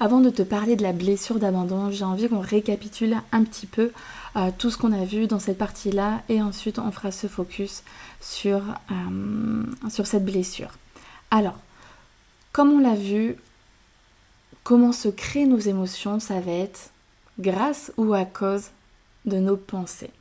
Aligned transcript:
Avant 0.00 0.20
de 0.20 0.30
te 0.30 0.42
parler 0.42 0.76
de 0.76 0.84
la 0.84 0.92
blessure 0.92 1.40
d'abandon, 1.40 1.90
j'ai 1.90 2.04
envie 2.04 2.28
qu'on 2.28 2.38
récapitule 2.38 3.16
un 3.32 3.42
petit 3.42 3.66
peu 3.66 3.90
euh, 4.36 4.52
tout 4.56 4.70
ce 4.70 4.78
qu'on 4.78 4.92
a 4.92 5.04
vu 5.04 5.26
dans 5.26 5.40
cette 5.40 5.58
partie-là 5.58 6.22
et 6.28 6.40
ensuite 6.40 6.78
on 6.78 6.92
fera 6.92 7.10
ce 7.10 7.26
focus 7.26 7.82
sur, 8.20 8.62
euh, 8.92 9.64
sur 9.90 10.06
cette 10.06 10.24
blessure. 10.24 10.70
Alors, 11.32 11.58
comme 12.52 12.70
on 12.70 12.78
l'a 12.78 12.94
vu, 12.94 13.36
comment 14.62 14.92
se 14.92 15.08
créent 15.08 15.46
nos 15.46 15.58
émotions, 15.58 16.20
ça 16.20 16.38
va 16.38 16.52
être 16.52 16.90
grâce 17.40 17.92
ou 17.96 18.14
à 18.14 18.24
cause 18.24 18.70
de 19.24 19.38
nos 19.38 19.56
pensées. 19.56 20.12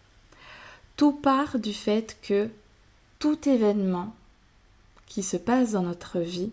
Tout 0.96 1.12
part 1.12 1.59
du 1.59 1.73
fait 1.73 2.18
que 2.23 2.50
tout 3.20 3.48
événement 3.48 4.16
qui 5.05 5.21
se 5.21 5.38
passe 5.38 5.73
dans 5.73 5.84
notre 5.84 6.18
vie 6.18 6.50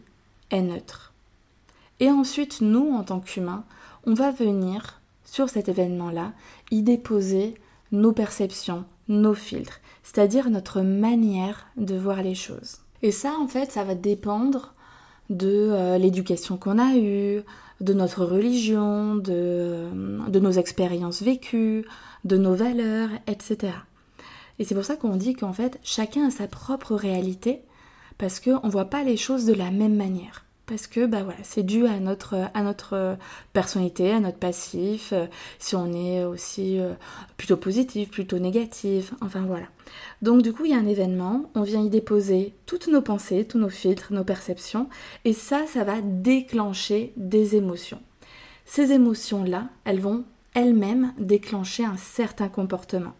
est 0.50 0.60
neutre. 0.60 1.13
Et 2.00 2.10
ensuite, 2.10 2.60
nous, 2.60 2.92
en 2.92 3.04
tant 3.04 3.20
qu'humains, 3.20 3.64
on 4.06 4.14
va 4.14 4.30
venir 4.30 5.00
sur 5.24 5.48
cet 5.48 5.68
événement-là 5.68 6.32
y 6.70 6.82
déposer 6.82 7.54
nos 7.92 8.12
perceptions, 8.12 8.84
nos 9.08 9.34
filtres, 9.34 9.80
c'est-à-dire 10.02 10.50
notre 10.50 10.82
manière 10.82 11.66
de 11.76 11.96
voir 11.96 12.22
les 12.22 12.34
choses. 12.34 12.78
Et 13.02 13.12
ça, 13.12 13.34
en 13.38 13.46
fait, 13.46 13.70
ça 13.70 13.84
va 13.84 13.94
dépendre 13.94 14.74
de 15.30 15.68
euh, 15.70 15.98
l'éducation 15.98 16.56
qu'on 16.56 16.78
a 16.78 16.96
eue, 16.96 17.42
de 17.80 17.92
notre 17.92 18.24
religion, 18.24 19.16
de, 19.16 19.32
euh, 19.32 20.28
de 20.28 20.40
nos 20.40 20.52
expériences 20.52 21.22
vécues, 21.22 21.84
de 22.24 22.36
nos 22.36 22.54
valeurs, 22.54 23.10
etc. 23.26 23.72
Et 24.58 24.64
c'est 24.64 24.74
pour 24.74 24.84
ça 24.84 24.96
qu'on 24.96 25.16
dit 25.16 25.34
qu'en 25.34 25.52
fait, 25.52 25.78
chacun 25.82 26.28
a 26.28 26.30
sa 26.30 26.46
propre 26.46 26.94
réalité, 26.94 27.62
parce 28.18 28.40
qu'on 28.40 28.66
ne 28.66 28.70
voit 28.70 28.84
pas 28.86 29.02
les 29.02 29.16
choses 29.16 29.44
de 29.44 29.54
la 29.54 29.70
même 29.70 29.96
manière 29.96 30.43
parce 30.66 30.86
que 30.86 31.04
bah 31.06 31.22
voilà, 31.22 31.38
c'est 31.42 31.62
dû 31.62 31.86
à 31.86 31.98
notre, 32.00 32.48
à 32.54 32.62
notre 32.62 33.16
personnalité, 33.52 34.12
à 34.12 34.20
notre 34.20 34.38
passif, 34.38 35.12
euh, 35.12 35.26
si 35.58 35.76
on 35.76 35.92
est 35.92 36.24
aussi 36.24 36.80
euh, 36.80 36.94
plutôt 37.36 37.56
positif, 37.56 38.10
plutôt 38.10 38.38
négatif, 38.38 39.12
enfin 39.20 39.42
voilà. 39.42 39.66
Donc 40.22 40.42
du 40.42 40.52
coup, 40.52 40.64
il 40.64 40.70
y 40.70 40.74
a 40.74 40.78
un 40.78 40.86
événement, 40.86 41.50
on 41.54 41.62
vient 41.62 41.82
y 41.82 41.90
déposer 41.90 42.54
toutes 42.66 42.88
nos 42.88 43.02
pensées, 43.02 43.44
tous 43.44 43.58
nos 43.58 43.68
filtres, 43.68 44.12
nos 44.12 44.24
perceptions, 44.24 44.88
et 45.24 45.34
ça, 45.34 45.66
ça 45.66 45.84
va 45.84 46.00
déclencher 46.00 47.12
des 47.16 47.56
émotions. 47.56 48.00
Ces 48.64 48.92
émotions-là, 48.92 49.68
elles 49.84 50.00
vont 50.00 50.24
elles-mêmes 50.54 51.12
déclencher 51.18 51.84
un 51.84 51.98
certain 51.98 52.48
comportement. 52.48 53.12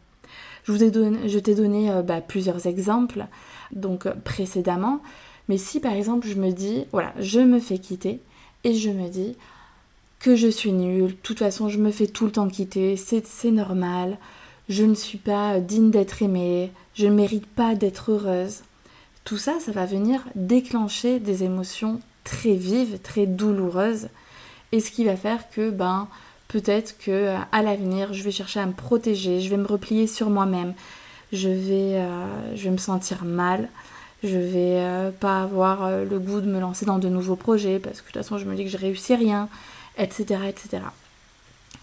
Je 0.65 0.89
donné, 0.89 1.29
je 1.29 1.39
t'ai 1.39 1.55
donné 1.55 1.91
euh, 1.91 2.01
bah, 2.01 2.23
plusieurs 2.23 2.67
exemples, 2.67 3.27
donc 3.73 4.09
précédemment, 4.23 5.03
mais 5.49 5.59
si 5.59 5.81
par 5.81 5.93
exemple 5.93 6.27
je 6.27 6.35
me 6.35 6.51
dis, 6.51 6.85
voilà, 6.93 7.13
je 7.19 7.41
me 7.41 7.61
fais 7.61 7.79
quitter 7.79 8.21
et 8.65 8.75
je 8.75 8.91
me 8.91 9.09
dis 9.09 9.37
que 10.21 10.37
je 10.37 10.49
suis 10.49 10.73
nulle, 10.73 11.09
de 11.09 11.17
toute 11.23 11.41
façon 11.41 11.69
je 11.69 11.79
me 11.79 11.91
fais 11.91 12.07
tout 12.07 12.25
le 12.27 12.33
temps 12.33 12.49
quitter, 12.49 12.97
c'est 12.97 13.51
normal, 13.51 14.19
je 14.69 14.85
ne 14.85 14.95
suis 14.95 15.19
pas 15.19 15.61
digne 15.61 15.91
d'être 15.91 16.23
aimée, 16.23 16.73
je 16.95 17.07
ne 17.07 17.15
mérite 17.15 17.47
pas 17.47 17.75
d'être 17.75 18.13
heureuse. 18.13 18.63
Tout 19.25 19.37
ça, 19.37 19.59
ça 19.61 19.73
va 19.73 19.87
venir 19.87 20.25
déclencher 20.35 21.19
des 21.19 21.45
émotions 21.45 22.01
très 22.25 22.55
vives, 22.55 22.99
très 23.01 23.27
douloureuses, 23.27 24.09
et 24.73 24.81
ce 24.81 24.91
qui 24.91 25.05
va 25.05 25.17
faire 25.17 25.51
que, 25.51 25.71
ben, 25.71 26.09
peut-être 26.49 26.97
que 26.99 27.35
à 27.53 27.63
l'avenir, 27.63 28.13
je 28.13 28.23
vais 28.23 28.31
chercher 28.31 28.61
à 28.61 28.67
me 28.67 28.73
protéger, 28.73 29.41
je 29.41 29.51
vais 29.51 29.57
me 29.57 29.67
replier 29.67 30.07
sur 30.07 30.31
moi-même, 30.31 30.75
je 31.33 31.49
euh, 31.49 32.55
je 32.55 32.65
vais 32.65 32.71
me 32.71 32.79
sentir 32.79 33.25
mal, 33.25 33.69
je 34.25 34.39
vais 34.39 34.81
euh, 34.81 35.11
pas 35.11 35.43
avoir 35.43 35.85
euh, 35.85 36.05
le 36.05 36.19
goût 36.19 36.41
de 36.41 36.47
me 36.47 36.59
lancer 36.59 36.87
dans 36.87 36.99
de 36.99 37.09
nouveaux 37.09 37.37
projets 37.37 37.79
parce 37.79 38.01
que 38.01 38.09
de 38.09 38.13
toute 38.13 38.23
façon 38.23 38.39
je 38.39 38.47
me 38.47 38.55
dis 38.55 38.65
que 38.65 38.71
je 38.71 38.79
réussis 38.79 39.15
rien, 39.15 39.49
etc. 39.99 40.41
etc. 40.49 40.83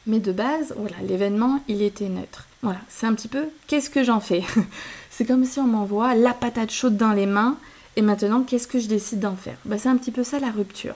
Mais 0.08 0.20
de 0.20 0.32
base, 0.32 0.74
voilà, 0.78 0.96
l'événement 1.08 1.60
il 1.68 1.82
était 1.82 2.10
neutre. 2.10 2.48
Voilà, 2.64 2.80
c'est 2.90 3.06
un 3.06 3.14
petit 3.14 3.28
peu 3.28 3.46
qu'est-ce 3.68 3.90
que 3.90 4.04
j'en 4.04 4.20
fais? 4.20 4.44
C'est 5.12 5.26
comme 5.26 5.46
si 5.46 5.60
on 5.60 5.68
m'envoie 5.68 6.16
la 6.16 6.34
patate 6.34 6.72
chaude 6.72 6.98
dans 6.98 7.14
les 7.14 7.26
mains 7.26 7.58
et 7.96 8.02
maintenant 8.02 8.44
qu'est-ce 8.44 8.68
que 8.68 8.80
je 8.80 8.88
décide 8.88 9.20
d'en 9.20 9.36
faire? 9.36 9.58
Bah, 9.66 9.78
C'est 9.78 9.90
un 9.90 9.98
petit 9.98 10.12
peu 10.12 10.24
ça 10.24 10.40
la 10.40 10.50
rupture. 10.50 10.96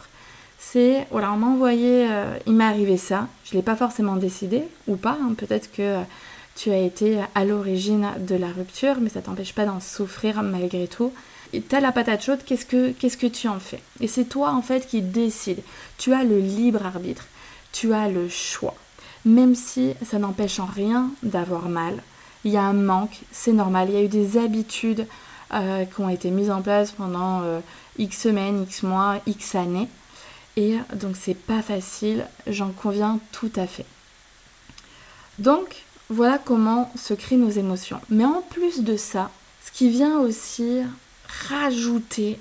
C'est, 0.57 1.05
voilà, 1.11 1.31
on 1.31 1.37
m'a 1.37 1.47
envoyé, 1.47 2.07
euh, 2.09 2.37
il 2.47 2.53
m'est 2.53 2.63
arrivé 2.63 2.97
ça, 2.97 3.27
je 3.43 3.51
ne 3.51 3.59
l'ai 3.59 3.63
pas 3.63 3.75
forcément 3.75 4.15
décidé 4.15 4.63
ou 4.87 4.95
pas, 4.95 5.17
hein. 5.21 5.33
peut-être 5.37 5.71
que 5.71 5.99
tu 6.55 6.71
as 6.71 6.79
été 6.79 7.19
à 7.35 7.45
l'origine 7.45 8.07
de 8.19 8.35
la 8.35 8.47
rupture, 8.47 8.95
mais 9.01 9.09
ça 9.09 9.21
t'empêche 9.21 9.53
pas 9.53 9.65
d'en 9.65 9.79
souffrir 9.79 10.41
malgré 10.41 10.87
tout 10.87 11.11
t'as 11.61 11.79
la 11.79 11.91
patate 11.91 12.23
chaude, 12.23 12.43
qu'est-ce 12.45 12.65
que, 12.65 12.91
qu'est-ce 12.91 13.17
que 13.17 13.27
tu 13.27 13.47
en 13.47 13.59
fais? 13.59 13.81
Et 13.99 14.07
c'est 14.07 14.25
toi 14.25 14.51
en 14.51 14.61
fait 14.61 14.87
qui 14.87 15.01
décides. 15.01 15.61
Tu 15.97 16.13
as 16.13 16.23
le 16.23 16.39
libre 16.39 16.85
arbitre, 16.85 17.25
tu 17.71 17.93
as 17.93 18.09
le 18.09 18.29
choix. 18.29 18.75
Même 19.25 19.55
si 19.55 19.93
ça 20.05 20.19
n'empêche 20.19 20.59
en 20.59 20.65
rien 20.65 21.09
d'avoir 21.23 21.67
mal, 21.67 22.01
il 22.43 22.51
y 22.51 22.57
a 22.57 22.63
un 22.63 22.73
manque, 22.73 23.21
c'est 23.31 23.53
normal. 23.53 23.89
Il 23.89 23.95
y 23.95 23.97
a 23.97 24.03
eu 24.03 24.07
des 24.07 24.37
habitudes 24.37 25.07
euh, 25.53 25.85
qui 25.85 26.01
ont 26.01 26.09
été 26.09 26.29
mises 26.29 26.51
en 26.51 26.61
place 26.61 26.91
pendant 26.91 27.41
euh, 27.41 27.59
X 27.97 28.21
semaines, 28.21 28.63
X 28.63 28.83
mois, 28.83 29.19
X 29.25 29.55
années. 29.55 29.87
Et 30.57 30.77
donc 30.93 31.17
c'est 31.19 31.35
pas 31.35 31.61
facile, 31.61 32.25
j'en 32.47 32.69
conviens 32.69 33.19
tout 33.31 33.51
à 33.55 33.67
fait. 33.67 33.85
Donc 35.39 35.83
voilà 36.09 36.37
comment 36.37 36.91
se 36.95 37.13
créent 37.13 37.35
nos 37.35 37.49
émotions. 37.49 37.99
Mais 38.09 38.25
en 38.25 38.41
plus 38.41 38.81
de 38.81 38.95
ça, 38.95 39.31
ce 39.65 39.71
qui 39.71 39.89
vient 39.89 40.19
aussi 40.19 40.81
rajouter 41.49 42.39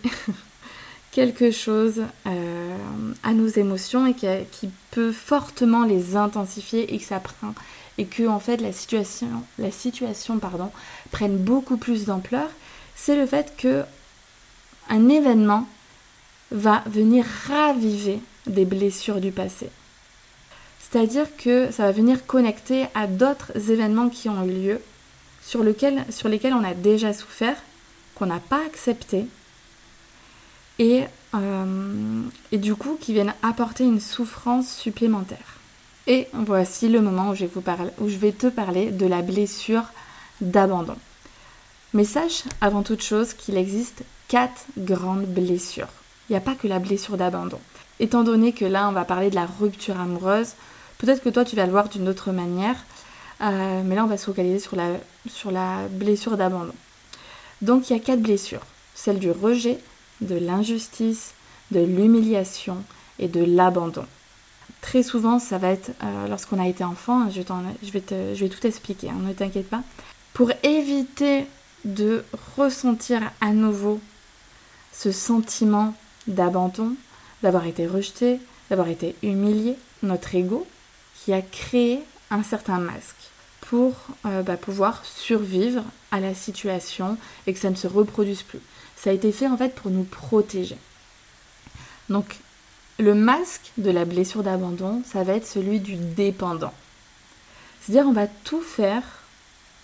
quelque 1.15 1.51
chose 1.51 2.03
euh, 2.27 2.77
à 3.23 3.33
nos 3.33 3.47
émotions 3.47 4.07
et 4.07 4.15
qui, 4.15 4.71
peut 4.91 5.13
fortement 5.13 5.85
les 5.85 6.15
intensifier 6.15 6.95
et 6.95 6.99
que 6.99 7.05
ça 7.05 7.19
prend 7.19 7.53
et 7.99 8.05
que 8.05 8.29
en 8.29 8.39
fait 8.39 8.59
la 8.59 8.73
situation, 8.73 9.27
la 9.59 9.73
situation 9.73 10.39
pardon, 10.39 10.71
prenne 11.11 11.37
beaucoup 11.37 11.77
plus 11.77 12.05
d'ampleur, 12.05 12.49
c'est 12.95 13.17
le 13.17 13.27
fait 13.27 13.55
que 13.57 13.83
un 14.89 15.09
événement 15.09 15.67
va 16.53 16.85
venir 16.87 17.25
raviver 17.49 18.21
des 18.47 18.65
blessures 18.65 19.21
du 19.21 19.33
passé. 19.33 19.69
C'est-à-dire 20.79 21.27
que 21.37 21.73
ça 21.73 21.85
va 21.85 21.93
venir 21.93 22.25
connecter 22.25 22.87
à 22.95 23.09
d'autres 23.09 23.71
événements 23.71 24.11
qui 24.11 24.29
ont 24.29 24.45
eu 24.45 24.53
lieu, 24.53 24.81
sur, 25.43 25.65
sur 26.11 26.29
lesquels 26.29 26.55
on 26.55 26.65
a 26.65 26.75
déjà 26.75 27.13
souffert 27.13 27.57
qu'on 28.15 28.27
n'a 28.27 28.41
pas 28.41 28.65
accepté 28.67 29.27
et, 30.79 31.05
euh, 31.35 32.23
et 32.53 32.59
du 32.59 32.75
coup 32.75 32.97
qui 33.01 33.13
viennent 33.13 33.35
apporter 33.43 33.85
une 33.85 34.01
souffrance 34.01 34.73
supplémentaire. 34.73 35.59
Et 36.07 36.29
voici 36.35 36.89
le 36.89 37.01
moment 37.01 37.31
où 37.31 37.35
je 37.35 37.47
vais, 37.47 37.51
vous 37.55 37.63
où 37.99 38.09
je 38.09 38.17
vais 38.17 38.33
te 38.33 38.49
parler 38.49 38.91
de 38.91 39.07
la 39.07 39.23
blessure 39.23 39.85
d'abandon. 40.41 40.97
Mais 41.95 42.05
sache 42.05 42.43
avant 42.61 42.83
toute 42.83 43.03
chose 43.03 43.35
qu'il 43.35 43.57
existe 43.57 44.03
quatre 44.29 44.67
grandes 44.77 45.27
blessures. 45.27 45.89
Il 46.29 46.33
n'y 46.33 46.37
a 46.37 46.41
pas 46.41 46.55
que 46.55 46.67
la 46.67 46.79
blessure 46.79 47.17
d'abandon. 47.17 47.61
Étant 48.01 48.25
donné 48.25 48.53
que 48.53 48.65
là 48.65 48.89
on 48.89 48.93
va 48.93 49.05
parler 49.05 49.31
de 49.31 49.35
la 49.35 49.47
rupture 49.47 49.99
amoureuse, 50.01 50.55
peut-être 50.99 51.23
que 51.23 51.29
toi 51.29 51.45
tu 51.45 51.57
vas 51.57 51.67
le 51.67 51.73
voir 51.73 51.89
d'une 51.89 52.09
autre 52.09 52.33
manière, 52.33 52.77
euh, 53.41 53.83
mais 53.85 53.95
là 53.95 54.05
on 54.05 54.09
va 54.09 54.17
se 54.17 54.27
focaliser 54.27 54.59
sur 54.59 54.77
la, 54.77 54.89
sur 55.29 55.51
la 55.51 55.87
blessure 55.91 56.37
d'abandon. 56.37 56.75
Donc 57.65 57.89
il 57.89 57.95
y 57.95 57.97
a 57.97 58.03
quatre 58.03 58.21
blessures. 58.21 58.61
Celle 58.95 59.19
du 59.19 59.31
rejet, 59.31 59.79
de 60.21 60.35
l'injustice, 60.35 61.33
de 61.71 61.81
l'humiliation 61.81 62.77
et 63.19 63.27
de 63.27 63.43
l'abandon. 63.43 64.05
Très 64.83 65.03
souvent, 65.03 65.39
ça 65.39 65.57
va 65.57 65.69
être 65.69 65.93
euh, 66.03 66.29
lorsqu'on 66.29 66.61
a 66.61 66.69
été 66.69 66.85
enfant, 66.85 67.27
je, 67.31 67.41
vais, 67.91 68.49
tout 68.51 68.67
expliquer, 68.67 69.09
hein, 69.09 69.17
ne 69.19 69.33
t'inquiète 69.33 69.71
pas. 69.71 69.83
Pour 70.35 70.53
éviter 70.63 71.47
de 71.87 72.23
ressentir 72.59 73.23
à 73.41 73.53
nouveau 73.53 73.99
ce 74.93 75.11
sentiment 75.11 75.95
d'abandon, 76.27 76.93
d'avoir 77.43 77.67
été 77.67 77.87
rejeté, 77.87 78.41
d'avoir 78.69 78.89
été 78.89 79.17
humilié, 79.23 79.77
notre 80.03 80.35
ego, 80.35 80.67
qui 81.17 81.33
a 81.33 81.41
créé 81.41 82.03
un 82.31 82.43
certain 82.43 82.79
masque 82.79 83.31
pour 83.63 83.95
euh, 84.27 84.43
bah, 84.43 84.59
pouvoir 84.59 85.03
survivre 85.07 85.83
à 86.15 86.21
la 86.21 86.35
situation 86.35 87.17
et 87.47 87.53
que 87.53 87.59
ça 87.59 87.71
ne 87.71 87.75
se 87.75 87.87
reproduise 87.87 88.43
plus. 88.43 88.61
Ça 88.97 89.11
a 89.11 89.13
été 89.13 89.33
fait 89.33 89.49
en 89.49 89.57
fait 89.57 89.75
pour 89.75 89.91
nous 89.91 90.05
protéger. 90.05 90.79
Donc 92.09 92.37
le 92.99 93.15
masque 93.15 93.73
de 93.79 93.91
la 93.91 94.05
blessure 94.05 94.43
d'abandon, 94.43 95.03
ça 95.05 95.25
va 95.25 95.35
être 95.35 95.47
celui 95.47 95.81
du 95.81 95.97
dépendant. 95.97 96.73
C'est-à-dire 97.81 98.09
on 98.09 98.13
va 98.13 98.27
tout 98.27 98.63
faire. 98.63 99.03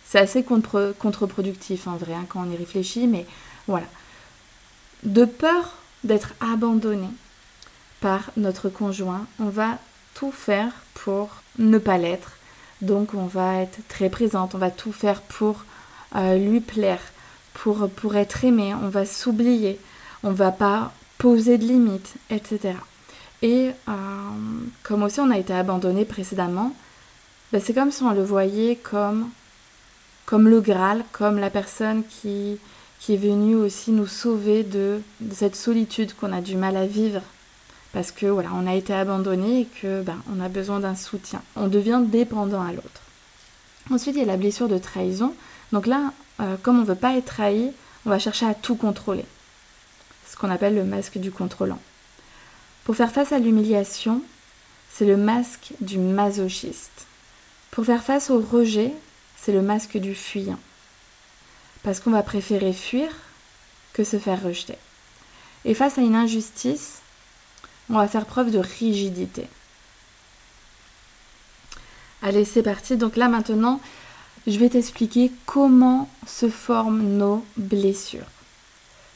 C'est 0.07 0.19
assez 0.19 0.43
contre, 0.43 0.95
productif 1.27 1.87
en 1.87 1.97
vrai 1.97 2.15
hein, 2.15 2.27
quand 2.29 2.45
on 2.47 2.51
y 2.51 2.57
réfléchit, 2.57 3.07
mais 3.07 3.27
voilà. 3.67 3.87
De 5.03 5.25
peur 5.25 5.77
d'être 6.05 6.35
abandonné 6.41 7.09
par 8.01 8.31
notre 8.37 8.69
conjoint, 8.69 9.27
on 9.39 9.49
va 9.49 9.79
tout 10.15 10.33
faire 10.33 10.73
pour 10.95 11.29
ne 11.59 11.79
pas 11.79 11.99
l'être 11.99 12.33
donc 12.81 13.15
on 13.15 13.27
va 13.27 13.57
être 13.57 13.79
très 13.89 14.09
présente, 14.09 14.55
on 14.55 14.59
va 14.59 14.71
tout 14.71 14.93
faire 14.93 15.21
pour 15.23 15.65
lui 16.15 16.61
plaire, 16.61 17.01
pour, 17.55 17.89
pour 17.91 18.17
être 18.17 18.45
aimé, 18.45 18.75
on 18.83 18.89
va 18.89 19.05
s'oublier, 19.05 19.79
on 20.23 20.33
va 20.33 20.51
pas 20.51 20.93
poser 21.19 21.59
de 21.59 21.65
limites, 21.65 22.15
etc. 22.31 22.75
Et 23.43 23.71
euh, 23.89 23.93
comme 24.83 25.03
aussi 25.03 25.21
on 25.21 25.31
a 25.31 25.39
été 25.39 25.53
abandonné 25.53 26.05
précédemment, 26.05 26.75
ben, 27.53 27.61
c'est 27.61 27.75
comme 27.75 27.91
si 27.91 28.03
on 28.03 28.13
le 28.13 28.23
voyait 28.23 28.77
comme, 28.77 29.29
comme 30.27 30.49
le 30.49 30.61
Graal, 30.61 31.05
comme 31.13 31.39
la 31.39 31.51
personne 31.51 32.05
qui, 32.05 32.59
qui 33.01 33.15
est 33.15 33.19
venue 33.19 33.57
aussi 33.57 33.93
nous 33.93 34.07
sauver 34.07 34.63
de, 34.63 35.01
cette 35.33 35.57
solitude 35.57 36.15
qu'on 36.15 36.33
a 36.33 36.41
du 36.41 36.57
mal 36.57 36.77
à 36.77 36.87
vivre 36.87 37.23
parce 37.93 38.13
que 38.13 38.27
voilà, 38.27 38.51
on 38.55 38.69
a 38.69 38.75
été 38.75 38.95
abandonné 38.95 39.63
et 39.63 39.69
que 39.83 40.03
ben, 40.03 40.19
on 40.33 40.41
a 40.41 40.49
besoin 40.49 40.79
d'un 40.79 40.95
soutien. 40.95 41.43
On 41.57 41.67
devient 41.67 42.03
dépendant 42.05 42.63
à 42.63 42.71
l'autre. 42.71 43.03
Ensuite, 43.91 44.15
il 44.15 44.21
y 44.21 44.23
a 44.23 44.27
la 44.27 44.37
blessure 44.37 44.69
de 44.69 44.79
trahison. 44.79 45.35
Donc 45.73 45.87
là, 45.87 46.13
euh, 46.41 46.57
comme 46.63 46.79
on 46.79 46.83
ne 46.83 46.87
veut 46.87 46.95
pas 46.95 47.17
être 47.17 47.27
trahi, 47.27 47.73
on 48.07 48.11
va 48.11 48.19
chercher 48.19 48.47
à 48.47 48.55
tout 48.55 48.77
contrôler. 48.77 49.25
Ce 50.29 50.37
qu'on 50.37 50.51
appelle 50.51 50.75
le 50.75 50.85
masque 50.85 51.19
du 51.19 51.31
contrôlant. 51.31 51.81
Pour 52.85 52.97
faire 52.97 53.13
face 53.13 53.33
à 53.33 53.39
l'humiliation, 53.39 54.23
c'est 54.91 55.05
le 55.07 55.17
masque 55.17 55.73
du 55.81 55.99
masochiste. 55.99 57.07
Pour 57.71 57.85
faire 57.85 58.03
face 58.03 58.31
au 58.31 58.41
rejet, 58.41 58.93
c'est 59.37 59.53
le 59.53 59.63
masque 59.63 59.97
du 59.97 60.15
fuyant. 60.15 60.59
Parce 61.83 62.01
qu'on 62.01 62.11
va 62.11 62.23
préférer 62.23 62.73
fuir 62.73 63.11
que 63.93 64.05
se 64.05 64.19
faire 64.19 64.43
rejeter. 64.43 64.77
Et 65.65 65.75
face 65.75 65.99
à 65.99 66.03
une 66.03 66.15
injustice, 66.15 67.01
on 67.89 67.95
va 67.95 68.09
faire 68.09 68.27
preuve 68.27 68.51
de 68.51 68.59
rigidité. 68.59 69.47
Allez, 72.23 72.45
c'est 72.45 72.63
parti. 72.63 72.97
Donc 72.97 73.17
là 73.17 73.29
maintenant, 73.29 73.81
je 74.47 74.59
vais 74.59 74.69
t'expliquer 74.69 75.31
comment 75.47 76.09
se 76.27 76.49
forment 76.49 77.03
nos 77.03 77.45
blessures. 77.57 78.27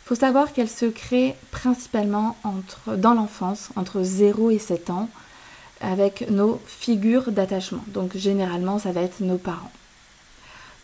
Il 0.04 0.08
faut 0.08 0.14
savoir 0.14 0.52
qu'elles 0.52 0.68
se 0.68 0.86
créent 0.86 1.34
principalement 1.50 2.36
entre, 2.44 2.96
dans 2.96 3.14
l'enfance, 3.14 3.70
entre 3.76 4.02
0 4.02 4.50
et 4.50 4.58
7 4.58 4.90
ans, 4.90 5.08
avec 5.80 6.30
nos 6.30 6.60
figures 6.66 7.32
d'attachement. 7.32 7.84
Donc 7.88 8.16
généralement, 8.16 8.78
ça 8.78 8.92
va 8.92 9.00
être 9.00 9.20
nos 9.20 9.38
parents. 9.38 9.72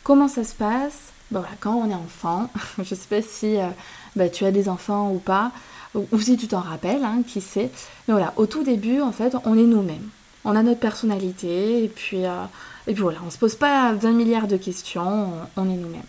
Comment 0.03 0.29
ça 0.29 0.45
se 0.45 0.55
passe? 0.55 1.13
Voilà, 1.31 1.49
Quand 1.61 1.75
on 1.75 1.91
est 1.91 1.95
enfant, 1.95 2.49
je 2.79 2.95
ne 2.95 2.99
sais 2.99 3.09
pas 3.09 3.23
si 3.23 3.59
euh, 3.59 3.69
bah, 4.17 4.29
tu 4.29 4.45
as 4.45 4.51
des 4.53 4.69
enfants 4.69 5.13
ou 5.13 5.19
pas, 5.19 5.53
ou 5.95 6.21
si 6.21 6.37
tu 6.37 6.49
t'en 6.49 6.61
rappelles, 6.61 7.05
hein, 7.05 7.23
qui 7.27 7.41
sait. 7.41 7.71
Mais 8.09 8.15
voilà, 8.15 8.33
au 8.37 8.47
tout 8.47 8.63
début, 8.63 9.01
en 9.01 9.13
fait, 9.13 9.37
on 9.45 9.57
est 9.59 9.67
nous-mêmes. 9.67 10.09
On 10.45 10.57
a 10.57 10.63
notre 10.63 10.81
personnalité, 10.81 11.85
et 11.85 11.89
puis, 11.89 12.25
euh, 12.25 12.45
et 12.91 12.93
puis 12.93 13.03
voilà, 13.03 13.21
on 13.25 13.31
se 13.31 13.39
pose 13.39 13.55
pas 13.55 13.93
20 13.93 14.11
milliards 14.11 14.49
de 14.49 14.57
questions, 14.57 15.31
on, 15.57 15.71
est 15.71 15.77
nous-mêmes. 15.77 16.03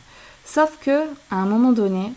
Sauf 0.45 0.79
que, 0.81 1.03
à 1.29 1.35
un 1.35 1.45
moment 1.45 1.73
donné, 1.73 2.11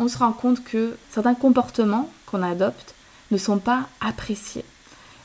on 0.00 0.08
se 0.08 0.18
rend 0.18 0.32
compte 0.32 0.64
que 0.64 0.96
certains 1.12 1.36
comportements 1.36 2.10
qu'on 2.26 2.42
adopte 2.42 2.96
ne 3.30 3.38
sont 3.38 3.58
pas 3.58 3.86
appréciés. 4.00 4.64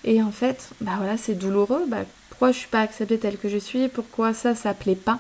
Et 0.03 0.21
en 0.21 0.29
fait, 0.29 0.69
bah 0.79 0.91
voilà, 0.97 1.17
c'est 1.17 1.33
douloureux. 1.33 1.85
Bah, 1.87 2.05
pourquoi 2.29 2.51
je 2.51 2.59
suis 2.59 2.67
pas 2.67 2.81
acceptée 2.81 3.17
telle 3.17 3.39
que 3.39 3.49
je 3.49 3.57
suis? 3.57 3.87
Pourquoi 3.87 4.35
ça, 4.35 4.53
ça 4.53 4.75
plaît 4.75 4.93
pas? 4.93 5.17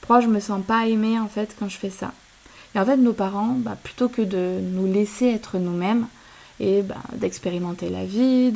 Pourquoi 0.00 0.20
je 0.20 0.26
me 0.26 0.40
sens 0.40 0.60
pas 0.66 0.88
aimée 0.88 1.20
en 1.20 1.28
fait 1.28 1.54
quand 1.56 1.68
je 1.68 1.76
fais 1.76 1.90
ça? 1.90 2.12
Et 2.74 2.80
en 2.80 2.84
fait, 2.84 2.96
nos 2.96 3.12
parents, 3.12 3.54
bah, 3.56 3.78
plutôt 3.80 4.08
que 4.08 4.22
de 4.22 4.58
nous 4.60 4.92
laisser 4.92 5.26
être 5.26 5.58
nous-mêmes 5.58 6.08
et 6.58 6.82
bah, 6.82 6.96
d'expérimenter 7.12 7.88
la 7.88 8.04
vie, 8.04 8.52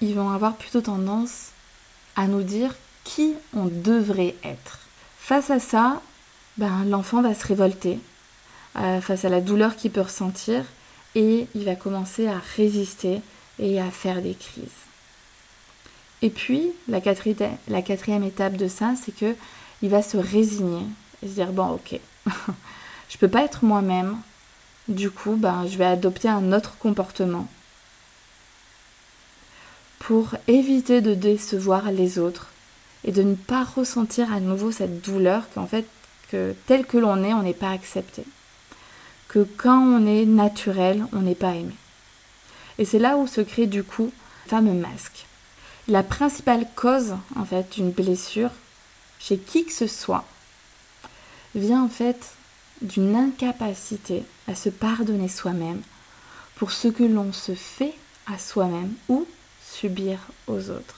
ils 0.00 0.14
vont 0.14 0.30
avoir 0.30 0.54
plutôt 0.54 0.80
tendance 0.80 1.48
à 2.14 2.28
nous 2.28 2.44
dire 2.44 2.72
qui 3.08 3.34
on 3.54 3.66
devrait 3.66 4.34
être. 4.44 4.80
Face 5.18 5.50
à 5.50 5.58
ça, 5.58 6.02
bah, 6.58 6.70
l'enfant 6.86 7.22
va 7.22 7.34
se 7.34 7.46
révolter 7.46 7.98
euh, 8.76 9.00
face 9.00 9.24
à 9.24 9.30
la 9.30 9.40
douleur 9.40 9.76
qu'il 9.76 9.90
peut 9.90 10.02
ressentir 10.02 10.62
et 11.14 11.46
il 11.54 11.64
va 11.64 11.74
commencer 11.74 12.28
à 12.28 12.38
résister 12.56 13.22
et 13.58 13.80
à 13.80 13.90
faire 13.90 14.20
des 14.20 14.34
crises. 14.34 14.84
Et 16.20 16.28
puis, 16.28 16.70
la 16.86 17.00
quatrième, 17.00 18.24
étape 18.24 18.56
de 18.56 18.68
ça, 18.68 18.92
c'est 19.02 19.16
que 19.16 19.34
il 19.80 19.88
va 19.88 20.02
se 20.02 20.18
résigner 20.18 20.84
et 21.22 21.28
se 21.28 21.32
dire 21.32 21.52
bon, 21.52 21.70
ok, 21.76 21.98
je 23.08 23.16
peux 23.16 23.28
pas 23.28 23.44
être 23.44 23.64
moi-même. 23.64 24.18
Du 24.88 25.10
coup, 25.10 25.36
ben, 25.36 25.66
je 25.66 25.78
vais 25.78 25.84
adopter 25.84 26.28
un 26.28 26.52
autre 26.52 26.76
comportement 26.78 27.48
pour 29.98 30.34
éviter 30.46 31.00
de 31.00 31.14
décevoir 31.14 31.90
les 31.90 32.18
autres 32.18 32.48
et 33.04 33.12
de 33.12 33.22
ne 33.22 33.34
pas 33.34 33.64
ressentir 33.64 34.32
à 34.32 34.40
nouveau 34.40 34.72
cette 34.72 35.00
douleur 35.00 35.44
qu'en 35.54 35.66
fait, 35.66 35.86
que 36.30 36.54
tel 36.66 36.84
que 36.84 36.98
l'on 36.98 37.22
est, 37.24 37.34
on 37.34 37.42
n'est 37.42 37.54
pas 37.54 37.70
accepté. 37.70 38.24
Que 39.28 39.46
quand 39.56 39.80
on 39.80 40.06
est 40.06 40.24
naturel, 40.24 41.04
on 41.12 41.20
n'est 41.20 41.34
pas 41.34 41.54
aimé. 41.54 41.74
Et 42.78 42.84
c'est 42.84 42.98
là 42.98 43.16
où 43.16 43.26
se 43.26 43.40
crée 43.40 43.66
du 43.66 43.82
coup 43.82 44.12
le 44.44 44.50
fameux 44.50 44.72
masque. 44.72 45.26
La 45.88 46.02
principale 46.02 46.66
cause 46.76 47.14
en 47.36 47.44
fait 47.44 47.72
d'une 47.72 47.90
blessure 47.90 48.50
chez 49.18 49.38
qui 49.38 49.64
que 49.64 49.72
ce 49.72 49.86
soit 49.86 50.24
vient 51.54 51.82
en 51.82 51.88
fait 51.88 52.32
d'une 52.82 53.16
incapacité 53.16 54.22
à 54.46 54.54
se 54.54 54.68
pardonner 54.68 55.28
soi-même 55.28 55.82
pour 56.56 56.72
ce 56.72 56.88
que 56.88 57.04
l'on 57.04 57.32
se 57.32 57.54
fait 57.54 57.94
à 58.26 58.38
soi-même 58.38 58.92
ou 59.08 59.26
subir 59.64 60.18
aux 60.46 60.70
autres. 60.70 60.97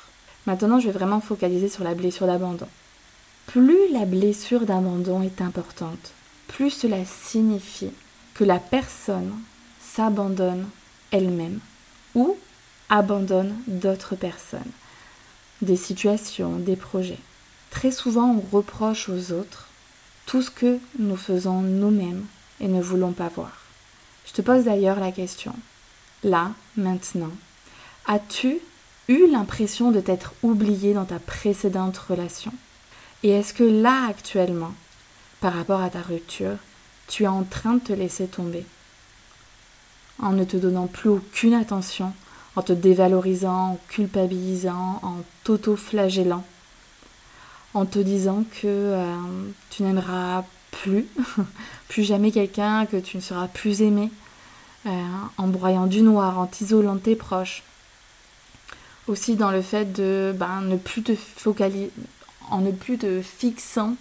Maintenant, 0.51 0.81
je 0.81 0.87
vais 0.87 0.99
vraiment 0.99 1.21
focaliser 1.21 1.69
sur 1.69 1.85
la 1.85 1.95
blessure 1.95 2.27
d'abandon. 2.27 2.67
Plus 3.47 3.93
la 3.93 4.05
blessure 4.05 4.67
d'abandon 4.67 5.23
est 5.23 5.41
importante, 5.41 6.11
plus 6.49 6.71
cela 6.71 7.05
signifie 7.05 7.93
que 8.35 8.43
la 8.43 8.59
personne 8.59 9.33
s'abandonne 9.81 10.67
elle-même 11.13 11.61
ou 12.17 12.37
abandonne 12.89 13.55
d'autres 13.69 14.17
personnes, 14.17 14.73
des 15.63 15.77
situations, 15.77 16.57
des 16.57 16.75
projets. 16.75 17.21
Très 17.71 17.93
souvent, 17.93 18.35
on 18.35 18.57
reproche 18.57 19.09
aux 19.09 19.31
autres 19.31 19.69
tout 20.27 20.43
ce 20.43 20.51
que 20.51 20.81
nous 20.99 21.17
faisons 21.17 21.61
nous-mêmes 21.61 22.27
et 22.59 22.67
ne 22.67 22.83
voulons 22.83 23.13
pas 23.13 23.29
voir. 23.29 23.53
Je 24.27 24.33
te 24.33 24.43
pose 24.43 24.65
d'ailleurs 24.65 24.99
la 24.99 25.13
question, 25.13 25.55
là, 26.25 26.51
maintenant, 26.77 27.31
as-tu 28.09 28.59
l'impression 29.15 29.91
de 29.91 30.01
t'être 30.01 30.35
oublié 30.43 30.95
dans 30.95 31.05
ta 31.05 31.19
précédente 31.19 31.97
relation? 31.99 32.53
Et 33.23 33.31
est-ce 33.31 33.55
que 33.55 33.65
là, 33.65 34.07
actuellement, 34.09 34.73
par 35.41 35.55
rapport 35.55 35.81
à 35.81 35.91
ta 35.91 36.01
rupture, 36.01 36.57
tu 37.09 37.25
es 37.25 37.29
en 37.29 37.45
train 37.45 37.75
de 37.75 37.81
te 37.81 37.93
laisser 37.93 38.27
tomber? 38.27 38.65
En 40.21 40.33
ne 40.33 40.45
te 40.45 40.57
donnant 40.57 40.87
plus 40.87 41.11
aucune 41.11 41.55
attention, 41.55 42.13
en 42.57 42.63
te 42.63 42.73
dévalorisant, 42.73 43.73
en 43.73 43.79
culpabilisant, 43.89 45.01
en 45.03 45.17
t'auto-flagellant 45.45 46.45
en 47.75 47.87
te 47.87 47.99
disant 47.99 48.45
que 48.61 48.67
euh, 48.67 49.17
tu 49.71 49.83
n'aimeras 49.83 50.45
plus, 50.71 51.07
plus 51.89 52.03
jamais 52.03 52.31
quelqu'un, 52.31 52.87
que 52.87 52.97
tu 52.97 53.17
ne 53.17 53.23
seras 53.23 53.49
plus 53.49 53.83
aimé, 53.83 54.11
euh, 54.87 54.91
en 55.37 55.47
broyant 55.47 55.87
du 55.87 56.03
noir, 56.03 56.39
en 56.39 56.47
t'isolant 56.47 56.97
tes 56.97 57.17
proches. 57.17 57.63
Aussi 59.11 59.35
dans 59.35 59.51
le 59.51 59.61
fait 59.61 59.93
de 59.93 60.33
ben, 60.37 60.61
ne 60.61 60.77
plus 60.77 61.03
te 61.03 61.17
focaliser, 61.17 61.91
en 62.49 62.61
ne 62.61 62.71
plus 62.71 62.97
te 62.97 63.21
fixant 63.23 63.97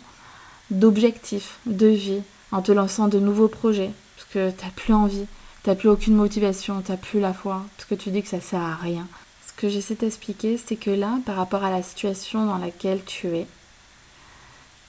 d'objectifs 0.69 1.57
de 1.65 1.87
vie, 1.87 2.21
en 2.51 2.61
te 2.61 2.71
lançant 2.71 3.07
de 3.07 3.17
nouveaux 3.17 3.47
projets, 3.47 3.89
parce 4.15 4.29
que 4.29 4.51
tu 4.51 4.63
n'as 4.63 4.71
plus 4.71 4.93
envie, 4.93 5.25
tu 5.63 5.69
n'as 5.71 5.75
plus 5.75 5.89
aucune 5.89 6.13
motivation, 6.13 6.83
tu 6.83 6.91
n'as 6.91 6.97
plus 6.97 7.19
la 7.19 7.33
foi, 7.33 7.65
parce 7.75 7.89
que 7.89 7.95
tu 7.95 8.11
dis 8.11 8.21
que 8.21 8.27
ça 8.27 8.39
sert 8.39 8.61
à 8.61 8.75
rien. 8.75 9.07
Ce 9.47 9.59
que 9.59 9.67
j'essaie 9.67 9.95
d'expliquer, 9.95 10.59
c'est 10.63 10.75
que 10.75 10.91
là, 10.91 11.17
par 11.25 11.37
rapport 11.37 11.63
à 11.63 11.71
la 11.71 11.81
situation 11.81 12.45
dans 12.45 12.59
laquelle 12.59 13.03
tu 13.03 13.35
es, 13.35 13.47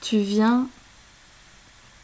tu 0.01 0.19
viens 0.19 0.67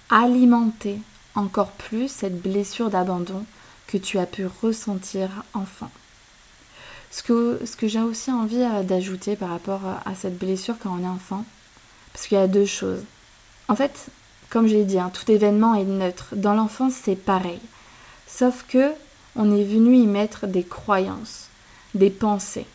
alimenter 0.09 0.97
encore 1.36 1.69
plus 1.69 2.07
cette 2.07 2.41
blessure 2.41 2.89
d'abandon 2.89 3.45
que 3.86 4.00
tu 4.00 4.17
as 4.17 4.25
pu 4.25 4.47
ressentir 4.63 5.29
enfant. 5.53 5.91
Ce 7.11 7.23
que, 7.23 7.59
ce 7.65 7.75
que 7.75 7.87
j'ai 7.87 8.01
aussi 8.01 8.31
envie 8.31 8.61
euh, 8.61 8.83
d'ajouter 8.83 9.35
par 9.35 9.49
rapport 9.49 9.81
à 10.05 10.15
cette 10.15 10.37
blessure 10.37 10.75
quand 10.81 10.95
on 10.99 11.03
est 11.03 11.07
enfant, 11.07 11.45
parce 12.13 12.27
qu'il 12.27 12.37
y 12.37 12.41
a 12.41 12.47
deux 12.47 12.65
choses. 12.65 13.03
En 13.67 13.75
fait, 13.75 14.07
comme 14.49 14.67
j'ai 14.67 14.83
dit, 14.83 14.99
hein, 14.99 15.11
tout 15.13 15.29
événement 15.31 15.75
est 15.75 15.83
neutre. 15.83 16.27
Dans 16.33 16.53
l'enfance, 16.53 16.93
c'est 17.01 17.15
pareil. 17.15 17.59
Sauf 18.27 18.65
que 18.67 18.91
on 19.35 19.55
est 19.55 19.63
venu 19.63 19.95
y 19.95 20.07
mettre 20.07 20.47
des 20.47 20.63
croyances, 20.63 21.47
des 21.93 22.09
pensées. 22.09 22.65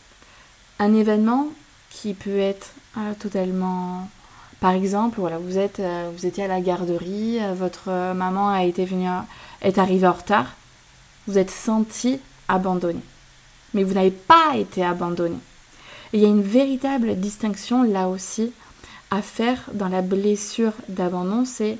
Un 0.79 0.93
événement 0.93 1.49
qui 1.89 2.13
peut 2.13 2.39
être 2.39 2.71
euh, 2.97 3.13
totalement 3.19 4.07
par 4.59 4.71
exemple, 4.71 5.19
voilà, 5.19 5.39
vous, 5.39 5.57
êtes, 5.57 5.81
euh, 5.81 6.09
vous 6.15 6.25
étiez 6.25 6.45
à 6.45 6.47
la 6.47 6.61
garderie, 6.61 7.37
votre 7.53 8.13
maman 8.13 8.47
a 8.47 8.63
été 8.63 8.85
venue, 8.85 9.09
est 9.61 9.77
arrivée 9.77 10.07
en 10.07 10.13
retard, 10.13 10.53
vous 11.27 11.37
êtes 11.37 11.51
senti 11.51 12.21
abandonné. 12.47 13.01
Mais 13.73 13.83
vous 13.83 13.93
n'avez 13.93 14.11
pas 14.11 14.55
été 14.55 14.83
abandonné. 14.83 15.37
il 16.13 16.19
y 16.19 16.25
a 16.25 16.29
une 16.29 16.43
véritable 16.43 17.15
distinction 17.15 17.83
là 17.83 18.07
aussi 18.07 18.51
à 19.09 19.21
faire 19.21 19.59
dans 19.73 19.89
la 19.89 20.01
blessure 20.01 20.73
d'abandon, 20.87 21.45
c'est 21.45 21.77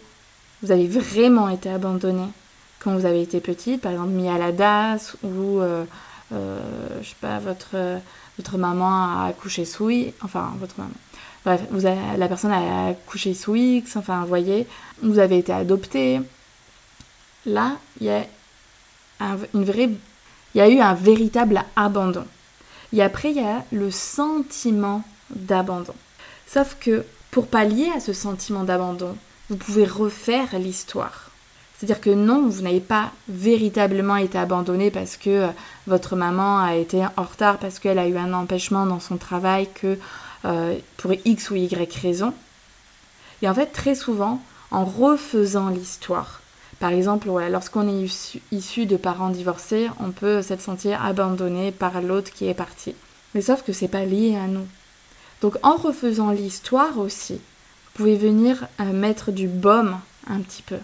vous 0.62 0.72
avez 0.72 0.88
vraiment 0.88 1.50
été 1.50 1.70
abandonné 1.70 2.26
quand 2.80 2.96
vous 2.96 3.06
avez 3.06 3.22
été 3.22 3.40
petit, 3.40 3.78
par 3.78 3.92
exemple 3.92 4.12
mis 4.12 4.30
à 4.30 4.38
la 4.38 4.52
DAS 4.52 5.16
ou 5.24 5.60
euh, 5.60 5.86
je 7.02 7.08
sais 7.08 7.16
pas, 7.20 7.40
votre, 7.40 7.76
votre 8.38 8.58
maman 8.58 9.20
a 9.20 9.28
accouché 9.28 9.64
X, 9.64 10.14
enfin, 10.22 10.54
votre 10.60 10.76
maman. 10.78 11.60
La 12.18 12.28
personne 12.28 12.52
a 12.52 12.88
accouché 12.88 13.34
sous 13.34 13.56
X, 13.56 13.96
enfin, 13.98 14.22
vous 14.22 14.28
voyez, 14.28 14.66
vous 15.02 15.20
avez 15.20 15.40
été 15.40 15.52
adopté. 15.52 16.22
Là, 17.46 17.78
il 18.00 18.08
y 18.08 18.10
a 18.10 18.26
une 19.54 19.66
vraie, 19.66 19.90
il 20.54 20.60
y 20.60 20.62
a 20.62 20.70
eu 20.70 20.80
un 20.80 20.94
véritable 20.94 21.64
abandon. 21.76 22.26
Et 22.92 23.02
après, 23.02 23.32
il 23.32 23.38
y 23.38 23.46
a 23.46 23.64
le 23.72 23.90
sentiment 23.92 25.04
d'abandon. 25.32 25.96
Sauf 26.48 26.78
que 26.80 27.04
pour 27.32 27.48
pallier 27.48 27.90
à 27.96 28.00
ce 28.00 28.14
sentiment 28.14 28.64
d'abandon, 28.64 29.16
vous 29.50 29.58
pouvez 29.58 29.86
refaire 29.86 30.58
l'histoire. 30.60 31.32
C'est-à-dire 31.76 32.00
que 32.00 32.12
non, 32.12 32.48
vous 32.48 32.62
n'avez 32.62 32.80
pas 32.80 33.12
véritablement 33.28 34.16
été 34.16 34.38
abandonné 34.38 34.92
parce 34.92 35.18
que 35.18 35.30
euh, 35.30 35.48
votre 35.88 36.16
maman 36.16 36.60
a 36.60 36.76
été 36.76 37.04
en 37.18 37.24
retard, 37.24 37.58
parce 37.58 37.80
qu'elle 37.80 38.00
a 38.00 38.08
eu 38.08 38.16
un 38.16 38.34
empêchement 38.34 38.86
dans 38.86 39.00
son 39.00 39.18
travail, 39.18 39.68
que 39.74 39.98
euh, 40.46 40.78
pour 40.98 41.12
X 41.26 41.50
ou 41.50 41.56
Y 41.56 41.98
raison. 42.02 42.34
Et 43.42 43.50
en 43.50 43.54
fait, 43.54 43.74
très 43.74 43.96
souvent, 43.96 44.42
en 44.72 44.86
refaisant 44.86 45.70
l'histoire, 45.70 46.43
par 46.84 46.92
exemple, 46.92 47.30
lorsqu'on 47.50 47.88
est 47.88 48.38
issu, 48.52 48.86
de 48.86 48.98
parents 48.98 49.30
divorcés, 49.30 49.88
on 50.02 50.12
peut 50.12 50.42
se 50.42 50.58
sentir 50.58 51.02
abandonné 51.02 51.72
par 51.72 52.02
l'autre 52.02 52.34
qui 52.34 52.50
est 52.50 52.54
parti. 52.54 52.94
Mais 53.34 53.42
sauf 53.42 53.64
que 53.64 53.72
c'est 53.72 53.88
pas 53.88 54.04
lié 54.04 54.36
à 54.36 54.48
nous. 54.48 54.68
Donc 55.42 55.56
en 55.64 55.78
refaisant 55.78 56.32
l'histoire 56.32 56.98
aussi, 56.98 57.36
vous 57.36 57.92
pouvez 57.94 58.18
venir 58.18 58.68
euh, 58.82 58.92
mettre 58.92 59.32
du 59.32 59.48
baume 59.48 59.98
un 60.28 60.42
petit 60.42 60.62
peu 60.62 60.80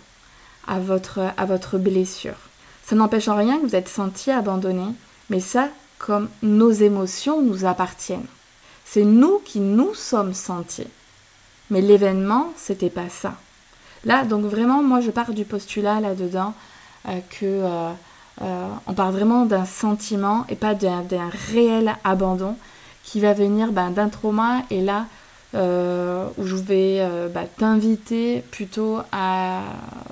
à 0.68 0.80
votre, 0.80 1.20
à 1.36 1.46
votre 1.46 1.78
blessure. 1.78 2.48
Ça 2.86 2.96
n'empêche 2.96 3.28
en 3.28 3.36
rien 3.36 3.58
que 3.58 3.66
vous 3.66 3.76
êtes 3.76 3.90
senti 3.90 4.32
abandonné, 4.32 4.94
mais 5.30 5.42
ça, 5.42 5.68
comme 5.98 6.30
nos 6.42 6.72
émotions 6.72 7.42
nous 7.42 7.66
appartiennent. 7.66 8.26
C'est 8.86 9.04
nous 9.04 9.40
qui 9.44 9.60
nous 9.60 9.94
sommes 9.96 10.34
sentis. 10.34 10.88
Mais 11.70 11.82
l'événement, 11.82 12.54
c'était 12.56 12.90
pas 12.90 13.10
ça. 13.10 13.36
Là, 14.06 14.24
donc 14.24 14.46
vraiment, 14.46 14.82
moi, 14.82 15.02
je 15.02 15.12
pars 15.12 15.34
du 15.34 15.46
postulat 15.46 16.00
là-dedans 16.00 16.54
euh, 17.08 17.20
que 17.30 17.46
euh, 17.46 17.92
euh, 18.42 18.68
on 18.88 18.94
parle 18.94 19.14
vraiment 19.14 19.46
d'un 19.46 19.66
sentiment 19.66 20.46
et 20.50 20.56
pas 20.56 20.74
d'un 20.74 21.04
réel 21.52 21.96
abandon 22.04 22.56
qui 23.04 23.20
va 23.20 23.34
venir 23.34 23.72
ben, 23.72 23.92
d'un 23.92 24.10
trauma. 24.10 24.64
Et 24.70 24.82
là, 24.82 25.06
où 25.54 26.46
je 26.46 26.56
vais 26.56 27.04
bah, 27.34 27.46
t'inviter 27.58 28.44
plutôt 28.52 29.00
à 29.12 29.62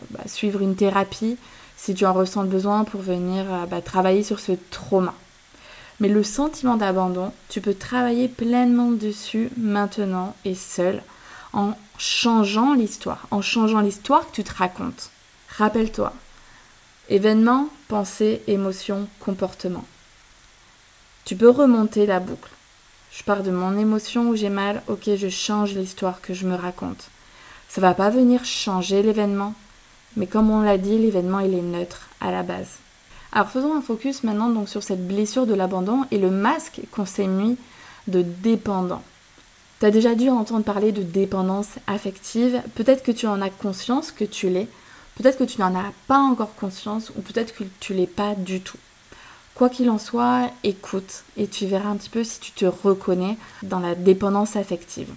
bah, 0.09 0.21
suivre 0.25 0.61
une 0.61 0.75
thérapie 0.75 1.37
si 1.77 1.93
tu 1.93 2.07
en 2.07 2.13
ressens 2.13 2.41
le 2.41 2.49
besoin 2.49 2.83
pour 2.85 3.01
venir 3.01 3.45
travailler 3.85 4.23
sur 4.23 4.39
ce 4.39 4.53
trauma. 4.71 5.13
Mais 5.99 6.09
le 6.09 6.23
sentiment 6.23 6.75
d'abandon, 6.75 7.31
tu 7.49 7.61
peux 7.61 7.75
travailler 7.75 8.27
pleinement 8.27 8.89
dessus 8.89 9.49
maintenant 9.57 10.35
et 10.43 10.55
seul 10.55 11.03
en 11.53 11.73
changeant 11.97 12.73
l'histoire, 12.73 13.27
en 13.31 13.41
changeant 13.41 13.81
l'histoire 13.81 14.27
que 14.27 14.35
tu 14.35 14.43
te 14.43 14.53
racontes. 14.53 15.09
Rappelle-toi, 15.57 16.13
événement, 17.09 17.69
pensée, 17.87 18.41
émotion, 18.47 19.07
comportement. 19.19 19.85
Tu 21.25 21.35
peux 21.35 21.49
remonter 21.49 22.05
la 22.05 22.19
boucle. 22.19 22.51
Je 23.11 23.23
pars 23.23 23.43
de 23.43 23.51
mon 23.51 23.77
émotion 23.77 24.29
où 24.29 24.35
j'ai 24.35 24.49
mal, 24.49 24.83
ok, 24.87 25.09
je 25.15 25.29
change 25.29 25.73
l'histoire 25.73 26.21
que 26.21 26.33
je 26.33 26.45
me 26.45 26.55
raconte. 26.55 27.09
Ça 27.69 27.81
va 27.81 27.93
pas 27.93 28.09
venir 28.09 28.45
changer 28.45 29.01
l'événement, 29.01 29.53
mais 30.15 30.27
comme 30.27 30.49
on 30.49 30.61
l'a 30.61 30.77
dit, 30.77 30.97
l'événement 30.97 31.39
il 31.39 31.53
est 31.53 31.61
neutre 31.61 32.09
à 32.21 32.31
la 32.31 32.43
base. 32.43 32.77
Alors 33.31 33.49
faisons 33.49 33.75
un 33.75 33.81
focus 33.81 34.23
maintenant 34.23 34.49
donc 34.49 34.69
sur 34.69 34.83
cette 34.83 35.07
blessure 35.07 35.45
de 35.45 35.53
l'abandon 35.53 36.05
et 36.11 36.17
le 36.17 36.31
masque 36.31 36.81
qu'on 36.91 37.05
s'est 37.05 37.27
mis 37.27 37.57
de 38.07 38.21
dépendant. 38.21 39.03
Tu 39.79 39.85
as 39.85 39.91
déjà 39.91 40.15
dû 40.15 40.29
entendre 40.29 40.63
parler 40.63 40.91
de 40.91 41.03
dépendance 41.03 41.69
affective. 41.85 42.61
Peut-être 42.75 43.03
que 43.03 43.11
tu 43.11 43.27
en 43.27 43.41
as 43.41 43.49
conscience 43.49 44.11
que 44.11 44.25
tu 44.25 44.49
l'es. 44.49 44.67
Peut-être 45.15 45.37
que 45.37 45.43
tu 45.43 45.61
n'en 45.61 45.75
as 45.75 45.91
pas 46.07 46.19
encore 46.19 46.55
conscience 46.55 47.11
ou 47.15 47.21
peut-être 47.21 47.53
que 47.55 47.63
tu 47.79 47.93
l'es 47.93 48.07
pas 48.07 48.35
du 48.35 48.61
tout. 48.61 48.77
Quoi 49.55 49.69
qu'il 49.69 49.89
en 49.89 49.97
soit, 49.97 50.51
écoute 50.63 51.23
et 51.35 51.47
tu 51.47 51.65
verras 51.65 51.89
un 51.89 51.95
petit 51.95 52.09
peu 52.09 52.23
si 52.23 52.39
tu 52.39 52.51
te 52.51 52.65
reconnais 52.65 53.37
dans 53.63 53.79
la 53.79 53.95
dépendance 53.95 54.55
affective. 54.55 55.11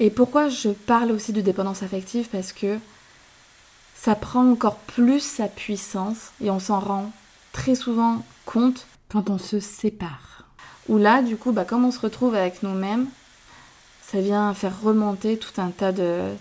Et 0.00 0.10
pourquoi 0.10 0.48
je 0.48 0.70
parle 0.70 1.12
aussi 1.12 1.32
de 1.32 1.40
dépendance 1.40 1.82
affective? 1.82 2.28
Parce 2.30 2.52
que 2.52 2.78
ça 3.94 4.14
prend 4.14 4.50
encore 4.50 4.76
plus 4.76 5.20
sa 5.20 5.48
puissance 5.48 6.32
et 6.42 6.50
on 6.50 6.60
s'en 6.60 6.80
rend 6.80 7.10
très 7.52 7.74
souvent 7.74 8.22
compte 8.44 8.86
quand 9.08 9.30
on 9.30 9.38
se 9.38 9.60
sépare. 9.60 10.44
Ou 10.88 10.98
là, 10.98 11.22
du 11.22 11.36
coup, 11.36 11.52
bah, 11.52 11.64
comme 11.64 11.84
on 11.84 11.90
se 11.90 12.00
retrouve 12.00 12.34
avec 12.34 12.62
nous-mêmes, 12.62 13.06
ça 14.10 14.20
vient 14.20 14.52
faire 14.54 14.80
remonter 14.82 15.38
tout 15.38 15.60
un 15.60 15.70
tas 15.70 15.92
de, 15.92 16.36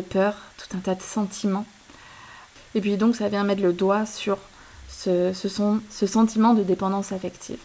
peurs, 0.00 0.36
tout 0.56 0.76
un 0.76 0.80
tas 0.80 0.94
de 0.94 1.02
sentiments. 1.02 1.66
Et 2.74 2.80
puis 2.80 2.96
donc 2.96 3.16
ça 3.16 3.28
vient 3.28 3.44
mettre 3.44 3.62
le 3.62 3.72
doigt 3.72 4.06
sur 4.06 4.38
ce, 4.88 5.32
ce 5.32 6.06
sentiment 6.06 6.54
de 6.54 6.62
dépendance 6.62 7.12
affective. 7.12 7.58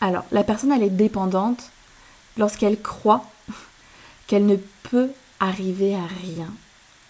Alors, 0.00 0.24
la 0.30 0.44
personne, 0.44 0.72
elle 0.72 0.82
est 0.82 0.90
dépendante 0.90 1.70
lorsqu'elle 2.36 2.80
croit 2.80 3.24
qu'elle 4.26 4.46
ne 4.46 4.56
peut 4.82 5.10
arriver 5.40 5.94
à 5.94 6.06
rien 6.22 6.48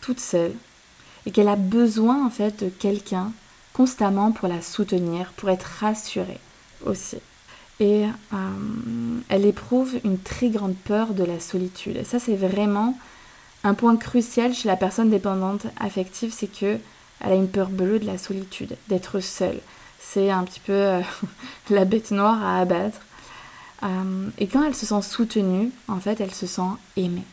toute 0.01 0.21
seule 0.21 0.55
et 1.25 1.31
qu'elle 1.31 1.49
a 1.49 1.57
besoin 1.57 2.25
en 2.25 2.31
fait 2.31 2.65
de 2.65 2.69
quelqu'un 2.69 3.33
constamment 3.73 4.31
pour 4.31 4.49
la 4.49 4.63
soutenir, 4.63 5.33
pour 5.37 5.51
être 5.51 5.69
rassurée 5.81 6.41
aussi 6.85 7.19
et 7.79 8.05
euh, 8.33 8.37
elle 9.29 9.45
éprouve 9.45 9.95
une 10.05 10.19
très 10.19 10.49
grande 10.49 10.77
peur 10.77 11.09
de 11.15 11.25
la 11.25 11.41
solitude. 11.41 12.05
Ça, 12.05 12.19
c'est 12.19 12.37
vraiment 12.37 12.99
un 13.65 13.75
point 13.75 13.97
crucial 13.97 14.55
chez 14.55 14.69
la 14.69 14.77
personne 14.77 15.11
dépendante 15.11 15.67
affective, 15.79 16.33
c'est 16.33 16.47
que 16.47 16.79
elle 17.21 17.33
a 17.33 17.35
une 17.35 17.49
peur 17.49 17.69
bleue 17.69 17.99
de 17.99 18.07
la 18.07 18.19
solitude, 18.19 18.77
d'être 18.89 19.21
seule. 19.21 19.61
C'est 19.99 20.31
un 20.31 20.45
petit 20.45 20.61
peu 20.61 20.73
euh, 20.73 21.01
la 21.71 21.85
bête 21.85 22.11
noire 22.11 22.43
à 22.43 22.61
abattre. 22.61 23.01
Euh, 23.83 24.29
et 24.39 24.47
quand 24.47 24.65
elle 24.65 24.75
se 24.75 24.87
sent 24.87 25.03
soutenue, 25.03 25.71
en 25.89 26.01
fait, 26.01 26.21
elle 26.21 26.35
se 26.35 26.47
sent 26.47 26.63
aimée. 26.97 27.25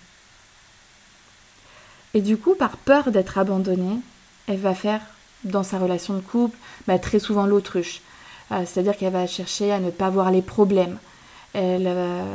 Et 2.13 2.21
du 2.21 2.37
coup, 2.37 2.55
par 2.55 2.77
peur 2.77 3.11
d'être 3.11 3.37
abandonnée, 3.37 3.99
elle 4.47 4.59
va 4.59 4.75
faire 4.75 5.01
dans 5.43 5.63
sa 5.63 5.79
relation 5.79 6.13
de 6.13 6.21
couple 6.21 6.57
bah, 6.87 6.99
très 6.99 7.19
souvent 7.19 7.45
l'autruche. 7.45 8.01
Euh, 8.53 8.63
c'est-à-dire 8.65 8.97
qu'elle 8.97 9.13
va 9.13 9.27
chercher 9.27 9.71
à 9.71 9.79
ne 9.79 9.89
pas 9.89 10.09
voir 10.09 10.31
les 10.31 10.41
problèmes. 10.41 10.97
Elle, 11.53 11.87
euh, 11.87 12.25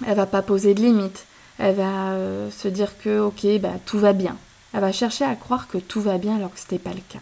va 0.00 0.26
pas 0.26 0.42
poser 0.42 0.74
de 0.74 0.80
limites. 0.80 1.26
Elle 1.58 1.76
va 1.76 2.12
euh, 2.12 2.50
se 2.50 2.68
dire 2.68 2.98
que 2.98 3.20
ok, 3.20 3.46
bah, 3.60 3.74
tout 3.84 3.98
va 3.98 4.12
bien. 4.12 4.36
Elle 4.72 4.80
va 4.80 4.92
chercher 4.92 5.24
à 5.24 5.34
croire 5.34 5.68
que 5.68 5.78
tout 5.78 6.00
va 6.00 6.18
bien 6.18 6.36
alors 6.36 6.52
que 6.52 6.58
ce 6.58 6.64
n'était 6.64 6.78
pas 6.78 6.94
le 6.94 7.02
cas. 7.08 7.20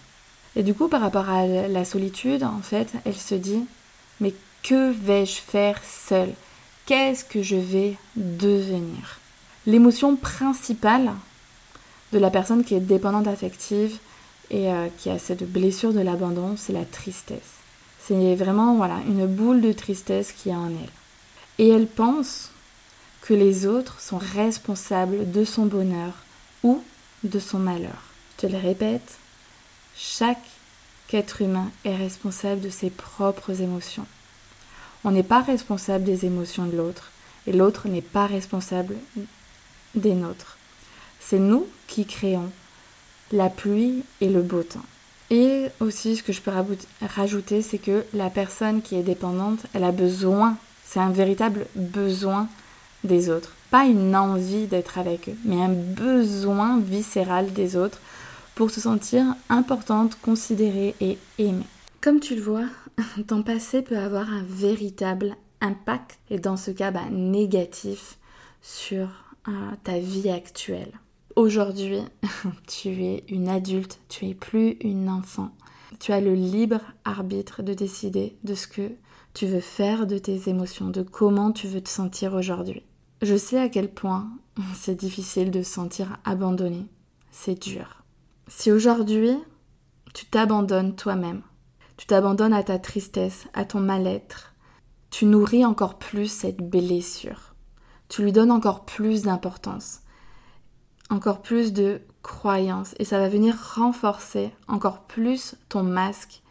Et 0.54 0.62
du 0.62 0.74
coup, 0.74 0.88
par 0.88 1.00
rapport 1.00 1.28
à 1.28 1.46
la 1.46 1.84
solitude, 1.84 2.44
en 2.44 2.60
fait, 2.62 2.92
elle 3.04 3.16
se 3.16 3.34
dit 3.34 3.64
mais 4.20 4.34
que 4.62 4.92
vais-je 4.92 5.40
faire 5.40 5.80
seule? 5.84 6.32
Qu'est-ce 6.86 7.24
que 7.24 7.42
je 7.42 7.56
vais 7.56 7.96
devenir? 8.16 9.18
L'émotion 9.66 10.16
principale 10.16 11.12
de 12.12 12.18
la 12.18 12.30
personne 12.30 12.64
qui 12.64 12.74
est 12.74 12.80
dépendante 12.80 13.28
affective 13.28 13.98
et 14.50 14.68
qui 14.98 15.08
a 15.08 15.18
cette 15.18 15.50
blessure 15.50 15.94
de 15.94 16.00
l'abandon, 16.00 16.56
c'est 16.58 16.74
la 16.74 16.84
tristesse. 16.84 17.62
C'est 18.06 18.35
vraiment 18.35 18.75
voilà, 18.75 18.99
une 19.06 19.26
boule 19.26 19.61
de 19.61 19.73
tristesse 19.73 20.32
qui 20.32 20.49
est 20.49 20.54
en 20.54 20.68
elle. 20.68 20.90
Et 21.59 21.68
elle 21.68 21.87
pense 21.87 22.50
que 23.21 23.35
les 23.35 23.66
autres 23.66 24.00
sont 24.00 24.18
responsables 24.18 25.30
de 25.30 25.44
son 25.44 25.66
bonheur 25.66 26.12
ou 26.62 26.82
de 27.23 27.38
son 27.38 27.59
malheur. 27.59 28.02
Je 28.37 28.47
te 28.49 28.52
le 28.52 28.59
répète, 28.59 29.18
chaque 29.97 30.42
être 31.16 31.42
humain 31.42 31.71
est 31.85 31.97
responsable 31.97 32.61
de 32.61 32.71
ses 32.71 32.90
propres 32.90 33.61
émotions. 33.61 34.06
On 35.04 35.11
n'est 35.11 35.23
pas 35.23 35.42
responsable 35.42 36.04
des 36.04 36.25
émotions 36.25 36.66
de 36.66 36.76
l'autre 36.76 37.11
et 37.47 37.52
l'autre 37.52 37.88
n'est 37.88 38.02
pas 38.02 38.26
responsable 38.26 38.97
des 39.94 40.14
nôtres. 40.14 40.56
C'est 41.21 41.38
nous 41.38 41.66
qui 41.87 42.06
créons 42.06 42.50
la 43.32 43.49
pluie 43.49 44.04
et 44.21 44.28
le 44.28 44.42
beau 44.42 44.62
temps. 44.62 44.85
Et 45.32 45.68
aussi, 45.80 46.16
ce 46.16 46.22
que 46.22 46.34
je 46.34 46.42
peux 46.42 46.52
rajouter, 47.00 47.62
c'est 47.62 47.78
que 47.78 48.04
la 48.12 48.28
personne 48.28 48.82
qui 48.82 48.96
est 48.96 49.02
dépendante, 49.02 49.60
elle 49.72 49.84
a 49.84 49.90
besoin, 49.90 50.58
c'est 50.84 51.00
un 51.00 51.08
véritable 51.08 51.66
besoin 51.74 52.48
des 53.02 53.30
autres. 53.30 53.54
Pas 53.70 53.86
une 53.86 54.14
envie 54.14 54.66
d'être 54.66 54.98
avec 54.98 55.30
eux, 55.30 55.36
mais 55.46 55.56
un 55.56 55.70
besoin 55.70 56.78
viscéral 56.80 57.50
des 57.54 57.76
autres 57.76 57.98
pour 58.54 58.70
se 58.70 58.82
sentir 58.82 59.24
importante, 59.48 60.18
considérée 60.20 60.94
et 61.00 61.16
aimée. 61.38 61.64
Comme 62.02 62.20
tu 62.20 62.34
le 62.34 62.42
vois, 62.42 62.66
ton 63.26 63.42
passé 63.42 63.80
peut 63.80 63.96
avoir 63.96 64.30
un 64.30 64.44
véritable 64.46 65.34
impact, 65.62 66.18
et 66.28 66.40
dans 66.40 66.58
ce 66.58 66.70
cas 66.70 66.90
bah, 66.90 67.08
négatif, 67.10 68.18
sur 68.60 69.08
euh, 69.48 69.50
ta 69.82 69.98
vie 69.98 70.28
actuelle. 70.28 70.92
Aujourd'hui, 71.34 72.00
tu 72.66 72.88
es 73.04 73.24
une 73.28 73.48
adulte, 73.48 74.00
tu 74.10 74.26
es 74.26 74.34
plus 74.34 74.76
une 74.80 75.08
enfant. 75.08 75.50
Tu 75.98 76.12
as 76.12 76.20
le 76.20 76.34
libre 76.34 76.80
arbitre 77.04 77.62
de 77.62 77.72
décider 77.72 78.36
de 78.44 78.54
ce 78.54 78.66
que 78.66 78.90
tu 79.32 79.46
veux 79.46 79.60
faire 79.60 80.06
de 80.06 80.18
tes 80.18 80.50
émotions, 80.50 80.90
de 80.90 81.02
comment 81.02 81.52
tu 81.52 81.68
veux 81.68 81.80
te 81.80 81.88
sentir 81.88 82.34
aujourd'hui. 82.34 82.82
Je 83.22 83.36
sais 83.36 83.58
à 83.58 83.70
quel 83.70 83.90
point 83.90 84.28
c'est 84.74 84.94
difficile 84.94 85.50
de 85.50 85.62
se 85.62 85.72
sentir 85.72 86.18
abandonné. 86.24 86.86
C'est 87.30 87.62
dur. 87.62 88.02
Si 88.48 88.70
aujourd'hui, 88.70 89.34
tu 90.12 90.26
t'abandonnes 90.26 90.96
toi-même, 90.96 91.42
tu 91.96 92.06
t'abandonnes 92.06 92.52
à 92.52 92.62
ta 92.62 92.78
tristesse, 92.78 93.46
à 93.54 93.64
ton 93.64 93.80
mal-être, 93.80 94.52
tu 95.10 95.24
nourris 95.24 95.64
encore 95.64 95.98
plus 95.98 96.30
cette 96.30 96.68
blessure. 96.68 97.54
Tu 98.10 98.22
lui 98.22 98.32
donnes 98.32 98.50
encore 98.50 98.84
plus 98.84 99.22
d'importance, 99.22 100.01
encore 101.12 101.42
plus 101.42 101.73
de 101.73 102.00
croyance, 102.23 102.95
et 102.99 103.04
ça 103.04 103.19
va 103.19 103.28
venir 103.28 103.54
renforcer 103.75 104.50
encore 104.66 105.02
plus 105.02 105.57
ton 105.69 105.83
masque 105.83 106.42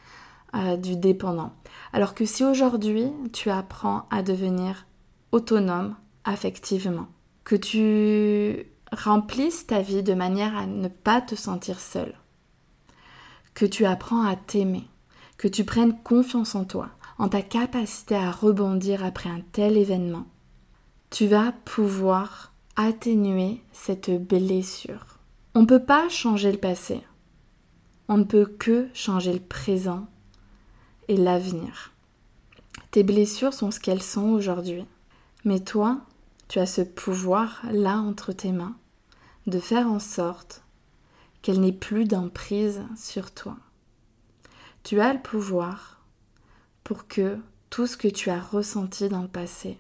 euh, 0.54 0.78
du 0.78 0.96
dépendant. 0.96 1.54
Alors 1.94 2.14
que 2.14 2.26
si 2.26 2.44
aujourd'hui 2.44 3.08
tu 3.34 3.50
apprends 3.50 4.06
à 4.12 4.22
devenir 4.22 4.86
autonome 5.32 5.96
affectivement, 6.26 7.08
que 7.44 7.56
tu 7.56 8.68
remplisses 8.92 9.66
ta 9.66 9.82
vie 9.82 10.04
de 10.04 10.14
manière 10.14 10.56
à 10.56 10.68
ne 10.68 10.90
pas 10.90 11.22
te 11.22 11.36
sentir 11.36 11.80
seul, 11.80 12.14
que 13.56 13.66
tu 13.66 13.86
apprends 13.86 14.24
à 14.24 14.36
t'aimer, 14.36 14.88
que 15.38 15.48
tu 15.48 15.64
prennes 15.64 15.98
confiance 16.04 16.54
en 16.54 16.66
toi, 16.66 16.90
en 17.18 17.30
ta 17.30 17.42
capacité 17.42 18.16
à 18.16 18.30
rebondir 18.30 19.04
après 19.04 19.30
un 19.30 19.42
tel 19.54 19.78
événement, 19.78 20.28
tu 21.10 21.28
vas 21.28 21.52
pouvoir 21.66 22.51
atténuer 22.76 23.62
cette 23.72 24.12
blessure. 24.12 25.20
On 25.54 25.62
ne 25.62 25.68
peut 25.68 25.84
pas 25.84 26.10
changer 26.10 26.52
le 26.52 26.58
passé. 26.58 27.02
On 28.08 28.18
ne 28.18 28.24
peut 28.24 28.46
que 28.46 28.90
changer 28.94 29.34
le 29.34 29.40
présent 29.40 30.08
et 31.08 31.18
l'avenir. 31.18 31.94
Tes 32.92 33.04
blessures 33.04 33.54
sont 33.54 33.72
ce 33.72 33.80
qu'elles 33.80 34.04
sont 34.04 34.30
aujourd'hui. 34.30 34.86
Mais 35.44 35.60
toi, 35.60 36.02
tu 36.48 36.60
as 36.60 36.66
ce 36.66 36.82
pouvoir 36.82 37.62
là 37.72 37.98
entre 37.98 38.34
tes 38.34 38.52
mains 38.52 38.76
de 39.48 39.60
faire 39.60 39.88
en 39.88 40.00
sorte 40.00 40.64
qu'elle 41.42 41.62
n'ait 41.62 41.72
plus 41.72 42.06
d'emprise 42.06 42.82
sur 42.96 43.32
toi. 43.32 43.58
Tu 44.84 45.00
as 45.00 45.14
le 45.14 45.22
pouvoir 45.22 46.02
pour 46.84 47.08
que 47.08 47.38
tout 47.70 47.88
ce 47.88 47.98
que 47.98 48.08
tu 48.08 48.30
as 48.30 48.42
ressenti 48.42 49.10
dans 49.10 49.22
le 49.22 49.28
passé 49.28 49.78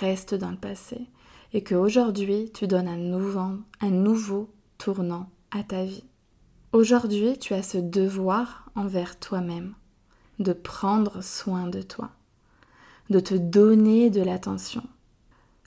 reste 0.00 0.34
dans 0.34 0.50
le 0.50 0.56
passé 0.56 1.06
et 1.52 1.62
qu'aujourd'hui 1.62 2.50
tu 2.52 2.66
donnes 2.66 2.88
un 2.88 2.96
nouveau, 2.96 3.58
un 3.80 3.90
nouveau 3.90 4.50
tournant 4.78 5.30
à 5.50 5.62
ta 5.62 5.84
vie. 5.84 6.04
Aujourd'hui, 6.72 7.38
tu 7.38 7.54
as 7.54 7.62
ce 7.62 7.78
devoir 7.78 8.68
envers 8.74 9.18
toi-même 9.18 9.74
de 10.38 10.52
prendre 10.52 11.22
soin 11.22 11.66
de 11.68 11.80
toi, 11.80 12.10
de 13.08 13.20
te 13.20 13.34
donner 13.34 14.10
de 14.10 14.20
l'attention, 14.20 14.82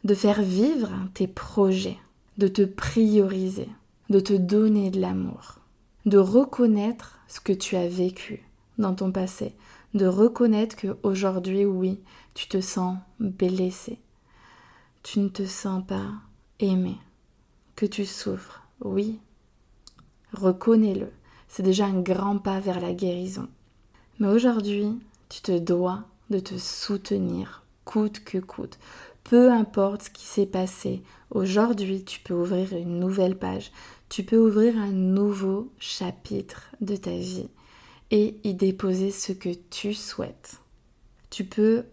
de 0.03 0.13
faire 0.13 0.41
vivre 0.41 0.91
tes 1.13 1.27
projets, 1.27 1.97
de 2.37 2.47
te 2.47 2.61
prioriser, 2.61 3.69
de 4.09 4.19
te 4.19 4.33
donner 4.33 4.91
de 4.91 5.01
l'amour, 5.01 5.59
de 6.05 6.17
reconnaître 6.17 7.19
ce 7.27 7.39
que 7.39 7.53
tu 7.53 7.75
as 7.75 7.87
vécu 7.87 8.43
dans 8.77 8.93
ton 8.93 9.11
passé, 9.11 9.55
de 9.93 10.05
reconnaître 10.05 10.75
que 10.75 10.97
aujourd'hui, 11.03 11.65
oui, 11.65 11.99
tu 12.33 12.47
te 12.47 12.61
sens 12.61 12.97
blessé, 13.19 13.99
tu 15.11 15.21
ne 15.21 15.29
te 15.29 15.43
sens 15.43 15.83
pas 15.87 16.11
aimé, 16.59 16.95
que 17.75 17.87
tu 17.87 18.05
souffres, 18.05 18.61
oui. 18.81 19.17
Reconnais-le, 20.33 21.11
c'est 21.47 21.63
déjà 21.63 21.87
un 21.87 21.99
grand 21.99 22.37
pas 22.37 22.59
vers 22.59 22.79
la 22.79 22.93
guérison. 22.93 23.47
Mais 24.19 24.27
aujourd'hui, 24.27 24.99
tu 25.27 25.41
te 25.41 25.57
dois 25.57 26.03
de 26.29 26.37
te 26.37 26.59
soutenir, 26.59 27.63
coûte 27.85 28.23
que 28.23 28.37
coûte. 28.37 28.77
Peu 29.23 29.51
importe 29.51 30.03
ce 30.03 30.09
qui 30.11 30.25
s'est 30.25 30.45
passé, 30.45 31.01
aujourd'hui 31.31 32.03
tu 32.03 32.19
peux 32.19 32.35
ouvrir 32.35 32.73
une 32.73 32.99
nouvelle 32.99 33.39
page, 33.39 33.71
tu 34.09 34.23
peux 34.23 34.37
ouvrir 34.37 34.77
un 34.77 34.91
nouveau 34.91 35.71
chapitre 35.79 36.69
de 36.81 36.95
ta 36.95 37.17
vie 37.17 37.49
et 38.11 38.39
y 38.43 38.53
déposer 38.53 39.09
ce 39.09 39.31
que 39.31 39.55
tu 39.71 39.95
souhaites. 39.95 40.59
Tu 41.31 41.45
peux 41.45 41.85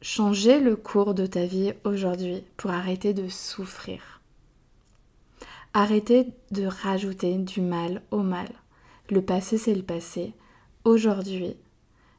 changer 0.00 0.60
le 0.60 0.76
cours 0.76 1.14
de 1.14 1.26
ta 1.26 1.44
vie 1.44 1.72
aujourd'hui 1.84 2.44
pour 2.56 2.70
arrêter 2.70 3.14
de 3.14 3.28
souffrir. 3.28 4.20
Arrêter 5.74 6.28
de 6.50 6.66
rajouter 6.66 7.36
du 7.36 7.60
mal 7.60 8.02
au 8.10 8.22
mal. 8.22 8.48
Le 9.10 9.22
passé, 9.22 9.58
c'est 9.58 9.74
le 9.74 9.82
passé. 9.82 10.34
Aujourd'hui 10.84 11.56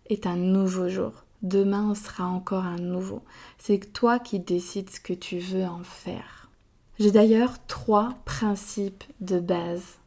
est 0.07 0.27
un 0.27 0.35
nouveau 0.35 0.89
jour. 0.89 1.23
Demain 1.41 1.95
sera 1.95 2.25
encore 2.25 2.65
un 2.65 2.79
nouveau. 2.79 3.23
C'est 3.57 3.93
toi 3.93 4.19
qui 4.19 4.39
décides 4.39 4.89
ce 4.89 4.99
que 4.99 5.13
tu 5.13 5.39
veux 5.39 5.63
en 5.63 5.83
faire. 5.83 6.49
J'ai 6.99 7.11
d'ailleurs 7.11 7.65
trois 7.67 8.15
principes 8.25 9.05
de 9.21 9.39
base 9.39 9.99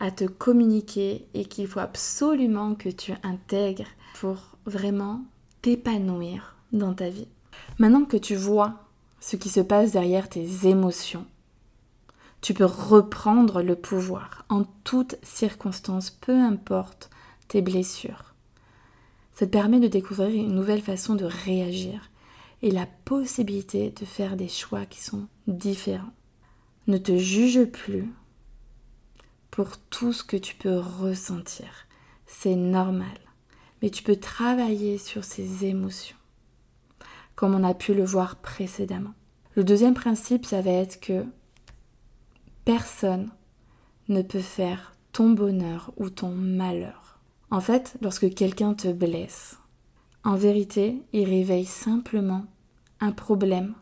à 0.00 0.10
te 0.10 0.24
communiquer 0.24 1.26
et 1.34 1.44
qu'il 1.44 1.68
faut 1.68 1.78
absolument 1.78 2.74
que 2.74 2.88
tu 2.88 3.12
intègres 3.22 3.86
pour 4.14 4.56
vraiment 4.66 5.22
t'épanouir 5.62 6.56
dans 6.72 6.94
ta 6.94 7.08
vie. 7.08 7.28
Maintenant 7.78 8.04
que 8.04 8.16
tu 8.16 8.34
vois 8.34 8.74
ce 9.20 9.36
qui 9.36 9.48
se 9.48 9.60
passe 9.60 9.92
derrière 9.92 10.28
tes 10.28 10.66
émotions, 10.66 11.26
tu 12.40 12.54
peux 12.54 12.64
reprendre 12.64 13.62
le 13.62 13.76
pouvoir 13.76 14.44
en 14.48 14.64
toutes 14.84 15.16
circonstances, 15.22 16.10
peu 16.10 16.32
importe 16.32 17.10
tes 17.48 17.60
blessures. 17.60 18.34
Ça 19.34 19.46
te 19.46 19.50
permet 19.50 19.80
de 19.80 19.88
découvrir 19.88 20.30
une 20.30 20.54
nouvelle 20.54 20.82
façon 20.82 21.14
de 21.14 21.24
réagir 21.24 22.10
et 22.62 22.70
la 22.70 22.86
possibilité 23.04 23.90
de 23.90 24.04
faire 24.04 24.36
des 24.36 24.48
choix 24.48 24.84
qui 24.86 25.00
sont 25.00 25.26
différents. 25.46 26.12
Ne 26.86 26.98
te 26.98 27.16
juge 27.16 27.64
plus 27.64 28.12
pour 29.50 29.76
tout 29.78 30.12
ce 30.12 30.24
que 30.24 30.36
tu 30.36 30.54
peux 30.54 30.78
ressentir. 30.78 31.66
C'est 32.26 32.56
normal. 32.56 33.18
Mais 33.82 33.90
tu 33.90 34.02
peux 34.02 34.16
travailler 34.16 34.98
sur 34.98 35.24
ces 35.24 35.64
émotions, 35.64 36.16
comme 37.40 37.54
on 37.54 37.64
a 37.64 37.72
pu 37.72 37.94
le 37.94 38.04
voir 38.04 38.36
précédemment. 38.36 39.14
Le 39.56 39.64
deuxième 39.64 39.94
principe, 39.94 40.44
ça 40.44 40.60
va 40.60 40.72
être 40.72 41.00
que 41.00 41.24
personne 42.66 43.30
ne 44.08 44.20
peut 44.20 44.40
faire 44.40 44.94
ton 45.12 45.30
bonheur 45.30 45.90
ou 45.96 46.10
ton 46.10 46.32
malheur. 46.32 47.18
En 47.50 47.62
fait, 47.62 47.96
lorsque 48.02 48.34
quelqu'un 48.34 48.74
te 48.74 48.92
blesse, 48.92 49.58
en 50.22 50.34
vérité, 50.34 51.02
il 51.14 51.30
réveille 51.30 51.64
simplement 51.64 52.44
un 53.00 53.10
problème 53.10 53.72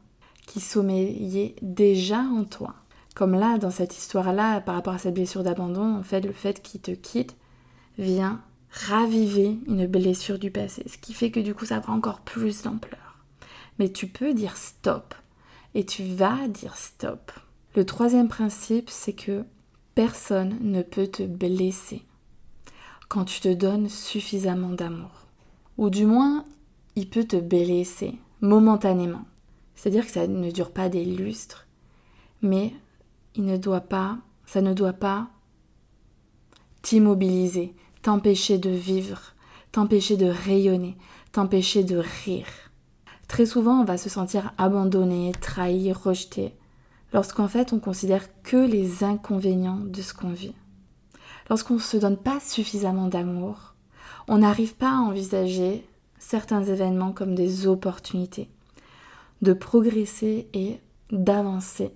qui 0.47 0.61
sommeillait 0.61 1.57
déjà 1.61 2.21
en 2.21 2.45
toi. 2.45 2.77
Comme 3.17 3.35
là, 3.35 3.59
dans 3.59 3.73
cette 3.73 3.99
histoire-là, 3.99 4.61
par 4.61 4.77
rapport 4.77 4.95
à 4.95 4.99
cette 4.99 5.15
blessure 5.15 5.43
d'abandon, 5.43 5.97
en 5.97 6.05
fait, 6.05 6.21
le 6.21 6.33
fait 6.33 6.63
qu'il 6.63 6.81
te 6.81 6.93
quitte 6.93 7.37
vient 7.99 8.41
raviver 8.71 9.59
une 9.67 9.89
blessure 9.89 10.39
du 10.39 10.53
passé, 10.53 10.85
ce 10.87 10.97
qui 10.97 11.13
fait 11.13 11.33
que 11.33 11.41
du 11.41 11.57
coup, 11.57 11.67
ça 11.67 11.81
prend 11.81 11.95
encore 11.95 12.21
plus 12.21 12.63
d'ampleur. 12.63 13.08
Mais 13.79 13.91
tu 13.91 14.07
peux 14.07 14.35
dire 14.35 14.57
stop, 14.57 15.15
et 15.75 15.85
tu 15.85 16.03
vas 16.03 16.49
dire 16.49 16.77
stop. 16.77 17.33
Le 17.75 17.85
troisième 17.85 18.29
principe, 18.29 18.91
c'est 18.91 19.13
que 19.13 19.45
personne 19.95 20.59
ne 20.61 20.83
peut 20.83 21.07
te 21.07 21.23
blesser 21.23 22.03
quand 23.09 23.25
tu 23.25 23.41
te 23.41 23.53
donnes 23.53 23.89
suffisamment 23.89 24.71
d'amour. 24.71 25.27
Ou 25.77 25.91
du 25.91 26.07
moins, 26.07 26.45
il 26.97 27.09
peut 27.09 27.25
te 27.25 27.37
blesser 27.37 28.19
momentanément. 28.41 29.25
C'est-à-dire 29.75 30.05
que 30.05 30.13
ça 30.13 30.27
ne 30.27 30.51
dure 30.51 30.73
pas 30.73 30.89
des 30.89 31.05
lustres, 31.05 31.67
mais 32.43 32.75
il 33.35 33.45
ne 33.45 33.57
doit 33.57 33.81
pas, 33.81 34.19
ça 34.47 34.61
ne 34.61 34.75
doit 34.75 34.93
pas 34.93 35.29
t'immobiliser, 36.83 37.75
t'empêcher 38.03 38.59
de 38.59 38.71
vivre, 38.71 39.21
t'empêcher 39.73 40.17
de 40.17 40.27
rayonner, 40.27 40.97
t'empêcher 41.33 41.85
de 41.85 42.03
rire. 42.25 42.47
Très 43.29 43.47
souvent, 43.47 43.81
on 43.81 43.85
va 43.85 43.99
se 43.99 44.09
sentir 44.09 44.53
abandonné, 44.59 45.33
trahi, 45.41 45.93
rejeté, 45.93 46.55
lorsqu'en 47.13 47.47
fait 47.49 47.73
on 47.73 47.79
considère 47.79 48.27
que 48.43 48.57
les 48.57 49.05
inconvénients 49.05 49.81
de 49.81 50.03
ce 50.03 50.15
qu'on 50.15 50.33
vit. 50.33 50.55
Lorsqu'on 51.49 51.75
ne 51.75 51.79
se 51.79 51.97
donne 51.97 52.17
pas 52.17 52.41
suffisamment 52.41 53.07
d'amour, 53.07 53.75
on 54.27 54.39
n'arrive 54.39 54.75
pas 54.75 54.91
à 54.91 55.01
envisager 55.01 55.87
certains 56.19 56.65
événements 56.65 57.13
comme 57.13 57.35
des 57.35 57.67
opportunités 57.67 58.51
de 59.43 59.53
progresser 59.53 60.49
et 60.53 60.79
d'avancer. 61.11 61.93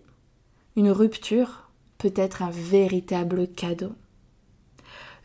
Une 0.77 0.91
rupture 0.91 1.71
peut 1.99 2.13
être 2.17 2.43
un 2.43 2.51
véritable 2.51 3.49
cadeau. 3.49 3.93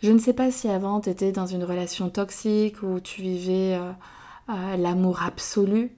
Je 0.02 0.12
ne 0.12 0.20
sais 0.20 0.34
pas 0.34 0.52
si 0.52 0.68
avant 0.68 1.02
tu 1.02 1.10
étais 1.10 1.32
dans 1.32 1.46
une 1.46 1.64
relation 1.64 2.10
toxique 2.10 2.84
ou 2.84 3.00
tu 3.00 3.22
vivais 3.22 3.76
euh, 3.76 3.92
euh, 4.50 4.78
l'amour 4.78 5.22
absolu. 5.24 5.92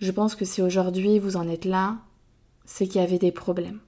Je 0.00 0.10
pense 0.10 0.34
que 0.34 0.44
si 0.44 0.62
aujourd'hui 0.62 1.18
vous 1.18 1.36
en 1.36 1.48
êtes 1.48 1.64
là, 1.64 1.98
c'est 2.64 2.86
qu'il 2.86 3.00
y 3.00 3.04
avait 3.04 3.18
des 3.18 3.32
problèmes. 3.32 3.80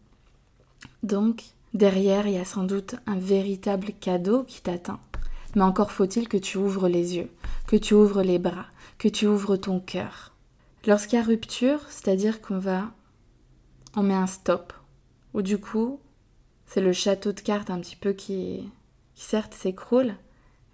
Donc, 1.02 1.44
derrière, 1.74 2.26
il 2.26 2.34
y 2.34 2.38
a 2.38 2.44
sans 2.44 2.64
doute 2.64 2.96
un 3.06 3.18
véritable 3.18 3.92
cadeau 4.00 4.44
qui 4.44 4.62
t'attend. 4.62 5.00
Mais 5.54 5.62
encore 5.62 5.92
faut-il 5.92 6.28
que 6.28 6.36
tu 6.36 6.58
ouvres 6.58 6.88
les 6.88 7.16
yeux, 7.16 7.30
que 7.66 7.76
tu 7.76 7.94
ouvres 7.94 8.22
les 8.22 8.38
bras, 8.38 8.66
que 8.98 9.08
tu 9.08 9.26
ouvres 9.26 9.56
ton 9.56 9.80
cœur. 9.80 10.32
Lorsqu'il 10.86 11.18
y 11.18 11.22
a 11.22 11.24
rupture, 11.24 11.80
c'est-à-dire 11.88 12.40
qu'on 12.40 12.58
va... 12.58 12.90
On 13.94 14.02
met 14.02 14.14
un 14.14 14.26
stop. 14.26 14.72
Ou 15.34 15.42
du 15.42 15.58
coup, 15.58 16.00
c'est 16.66 16.80
le 16.80 16.92
château 16.92 17.32
de 17.32 17.40
cartes 17.40 17.70
un 17.70 17.80
petit 17.80 17.96
peu 17.96 18.12
qui, 18.12 18.70
qui 19.14 19.24
certes 19.24 19.54
s'écroule, 19.54 20.14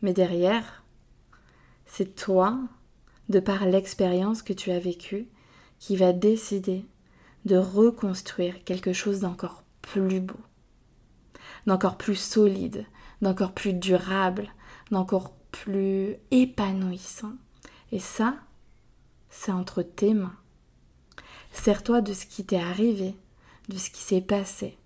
mais 0.03 0.13
derrière, 0.13 0.85
c'est 1.87 2.15
toi, 2.15 2.59
de 3.29 3.41
par 3.41 3.67
l'expérience 3.67 4.43
que 4.43 4.53
tu 4.53 4.71
as 4.71 4.79
vécue, 4.79 5.29
qui 5.79 5.97
va 5.97 6.13
décider 6.13 6.85
de 7.45 7.57
reconstruire 7.57 8.65
quelque 8.65 8.93
chose 8.93 9.21
d'encore 9.21 9.63
plus 9.83 10.21
beau, 10.21 10.41
d'encore 11.67 11.97
plus 11.97 12.17
solide, 12.17 12.87
d'encore 13.23 13.53
plus 13.53 13.75
durable, 13.75 14.49
d'encore 14.91 15.33
plus 15.51 16.17
épanouissant. 16.31 17.33
Et 17.93 18.01
ça, 18.01 18.37
c'est 19.31 19.53
entre 19.53 19.83
tes 19.83 20.15
mains. 20.15 20.37
Sers-toi 21.53 22.01
de 22.01 22.13
ce 22.13 22.27
qui 22.27 22.45
t'est 22.45 22.61
arrivé, 22.61 23.15
de 23.69 23.77
ce 23.77 23.91
qui 23.91 24.01
s'est 24.01 24.21
passé, 24.21 24.79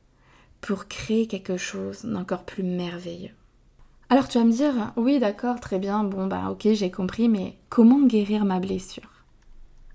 pour 0.61 0.87
créer 0.87 1.27
quelque 1.27 1.57
chose 1.57 2.05
d'encore 2.05 2.45
plus 2.45 2.63
merveilleux. 2.63 3.35
Alors 4.13 4.29
tu 4.29 4.37
vas 4.37 4.45
me 4.45 4.53
dire, 4.53 4.93
oui 4.97 5.19
d'accord, 5.19 5.59
très 5.59 5.79
bien, 5.79 6.05
bon 6.05 6.27
bah 6.27 6.51
ok 6.51 6.69
j'ai 6.75 6.91
compris, 6.91 7.31
mais 7.31 7.57
comment 7.71 8.03
guérir 8.03 8.45
ma 8.45 8.61
blessure? 8.61 9.09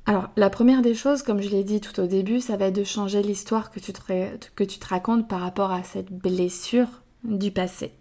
Alors 0.08 0.30
la 0.36 0.50
première 0.50 0.82
des 0.82 0.96
choses, 0.96 1.22
comme 1.22 1.40
je 1.40 1.50
l'ai 1.50 1.64
dit 1.64 1.82
tout 1.82 2.00
au 2.00 2.08
début, 2.08 2.42
ça 2.42 2.58
va 2.58 2.66
être 2.66 2.76
de 2.76 2.84
changer 2.84 3.22
l'histoire 3.22 3.70
que, 3.70 3.80
tu 3.80 3.94
te, 3.94 4.88
racontes 4.88 5.28
par 5.28 5.42
rapport 5.42 5.72
à 5.72 5.84
cette 5.84 6.12
blessure 6.12 6.88
du 7.26 7.52
passé. 7.52 7.94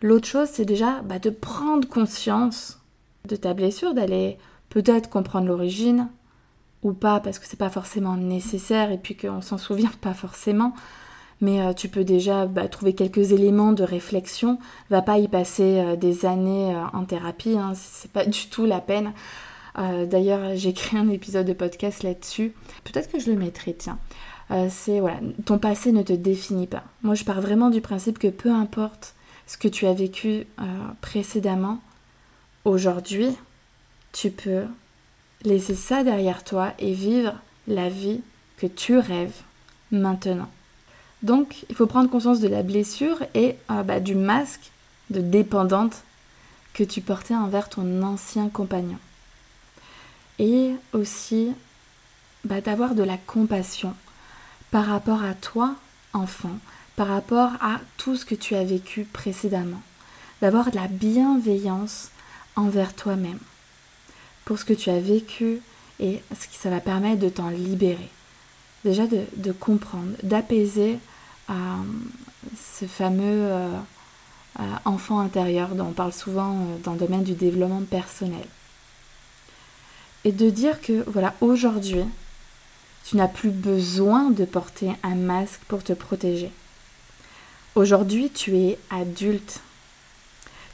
L'autre 0.00 0.28
chose, 0.28 0.46
c'est 0.48 0.64
déjà 0.64 1.02
bah, 1.02 1.18
de 1.18 1.30
prendre 1.30 1.88
conscience 1.88 2.80
de 3.26 3.34
ta 3.34 3.52
blessure, 3.52 3.94
d'aller 3.94 4.38
peut-être 4.68 5.10
comprendre 5.10 5.48
l'origine 5.48 6.08
ou 6.84 6.92
pas, 6.92 7.18
parce 7.18 7.40
que 7.40 7.48
c'est 7.48 7.58
pas 7.58 7.68
forcément 7.68 8.16
nécessaire 8.16 8.92
et 8.92 8.98
puis 8.98 9.16
qu'on 9.16 9.40
s'en 9.40 9.58
souvient 9.58 9.90
pas 10.02 10.14
forcément 10.14 10.72
mais 11.40 11.60
euh, 11.60 11.72
tu 11.72 11.88
peux 11.88 12.04
déjà 12.04 12.46
bah, 12.46 12.68
trouver 12.68 12.94
quelques 12.94 13.32
éléments 13.32 13.72
de 13.72 13.84
réflexion. 13.84 14.58
Va 14.90 15.02
pas 15.02 15.18
y 15.18 15.28
passer 15.28 15.78
euh, 15.78 15.96
des 15.96 16.26
années 16.26 16.74
euh, 16.74 16.84
en 16.92 17.04
thérapie, 17.04 17.56
hein, 17.56 17.72
c'est 17.74 18.10
pas 18.10 18.24
du 18.26 18.48
tout 18.48 18.66
la 18.66 18.80
peine. 18.80 19.12
D'ailleurs, 20.10 20.56
j'ai 20.56 20.72
créé 20.72 20.98
un 20.98 21.08
épisode 21.08 21.46
de 21.46 21.52
podcast 21.52 22.02
là-dessus. 22.02 22.52
Peut-être 22.82 23.12
que 23.12 23.20
je 23.20 23.30
le 23.30 23.38
mettrai, 23.38 23.74
tiens. 23.74 24.00
c'est 24.70 24.98
voilà, 24.98 25.20
ton 25.44 25.58
passé 25.58 25.92
ne 25.92 26.02
te 26.02 26.12
définit 26.12 26.66
pas. 26.66 26.82
Moi, 27.02 27.14
je 27.14 27.22
pars 27.22 27.40
vraiment 27.40 27.70
du 27.70 27.80
principe 27.80 28.18
que 28.18 28.26
peu 28.26 28.50
importe 28.50 29.14
ce 29.46 29.56
que 29.56 29.68
tu 29.68 29.86
as 29.86 29.94
vécu 29.94 30.48
précédemment, 31.00 31.78
aujourd'hui, 32.64 33.28
tu 34.10 34.32
peux 34.32 34.64
laisser 35.44 35.76
ça 35.76 36.02
derrière 36.02 36.42
toi 36.42 36.72
et 36.80 36.92
vivre 36.92 37.34
la 37.68 37.88
vie 37.88 38.22
que 38.56 38.66
tu 38.66 38.98
rêves 38.98 39.42
maintenant. 39.92 40.48
Donc, 41.22 41.64
il 41.68 41.74
faut 41.74 41.86
prendre 41.86 42.10
conscience 42.10 42.40
de 42.40 42.48
la 42.48 42.62
blessure 42.62 43.22
et 43.34 43.56
euh, 43.70 43.82
bah, 43.82 44.00
du 44.00 44.14
masque 44.14 44.70
de 45.10 45.20
dépendante 45.20 46.02
que 46.74 46.84
tu 46.84 47.00
portais 47.00 47.34
envers 47.34 47.68
ton 47.68 48.02
ancien 48.02 48.48
compagnon. 48.48 48.98
Et 50.38 50.72
aussi 50.92 51.52
bah, 52.44 52.60
d'avoir 52.60 52.94
de 52.94 53.02
la 53.02 53.16
compassion 53.16 53.94
par 54.70 54.86
rapport 54.86 55.24
à 55.24 55.34
toi, 55.34 55.74
enfant, 56.12 56.56
par 56.94 57.08
rapport 57.08 57.52
à 57.60 57.80
tout 57.96 58.16
ce 58.16 58.24
que 58.24 58.36
tu 58.36 58.54
as 58.54 58.64
vécu 58.64 59.04
précédemment. 59.04 59.82
D'avoir 60.40 60.70
de 60.70 60.76
la 60.76 60.86
bienveillance 60.86 62.10
envers 62.54 62.94
toi-même 62.94 63.40
pour 64.44 64.58
ce 64.58 64.64
que 64.64 64.72
tu 64.72 64.90
as 64.90 65.00
vécu 65.00 65.60
et 65.98 66.22
ce 66.38 66.46
qui 66.46 66.56
ça 66.56 66.70
va 66.70 66.78
permettre 66.78 67.20
de 67.20 67.28
t'en 67.28 67.48
libérer 67.48 68.08
déjà 68.84 69.06
de, 69.06 69.52
comprendre, 69.52 70.12
d'apaiser 70.22 70.98
euh, 71.50 71.54
ce 72.56 72.84
fameux 72.86 73.50
euh, 73.50 73.68
euh, 74.60 74.62
enfant 74.84 75.20
intérieur 75.20 75.70
dont 75.70 75.86
on 75.86 75.92
parle 75.92 76.12
souvent 76.12 76.56
dans 76.84 76.92
le 76.92 76.98
domaine 76.98 77.24
du 77.24 77.34
développement 77.34 77.82
personnel. 77.82 78.46
Et 80.24 80.32
de 80.32 80.50
dire 80.50 80.80
que 80.80 81.04
voilà, 81.08 81.34
aujourd'hui, 81.40 82.04
tu 83.04 83.16
n'as 83.16 83.28
plus 83.28 83.50
besoin 83.50 84.30
de 84.30 84.44
porter 84.44 84.92
un 85.02 85.14
masque 85.14 85.60
pour 85.68 85.82
te 85.82 85.92
protéger. 85.92 86.50
Aujourd'hui, 87.74 88.30
tu 88.30 88.56
es 88.56 88.78
adulte. 88.90 89.60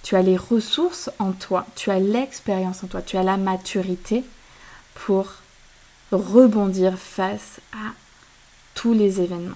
Tu 0.02 0.16
as 0.16 0.22
les 0.22 0.36
ressources 0.36 1.10
en 1.18 1.32
toi, 1.32 1.66
tu 1.76 1.90
as 1.90 1.98
l'expérience 1.98 2.84
en 2.84 2.88
toi, 2.88 3.02
tu 3.02 3.16
as 3.16 3.22
la 3.22 3.36
maturité 3.36 4.22
pour 4.94 5.26
rebondir 6.12 6.98
face 6.98 7.60
à 7.72 7.92
tous 8.74 8.92
les 8.92 9.20
événements, 9.20 9.54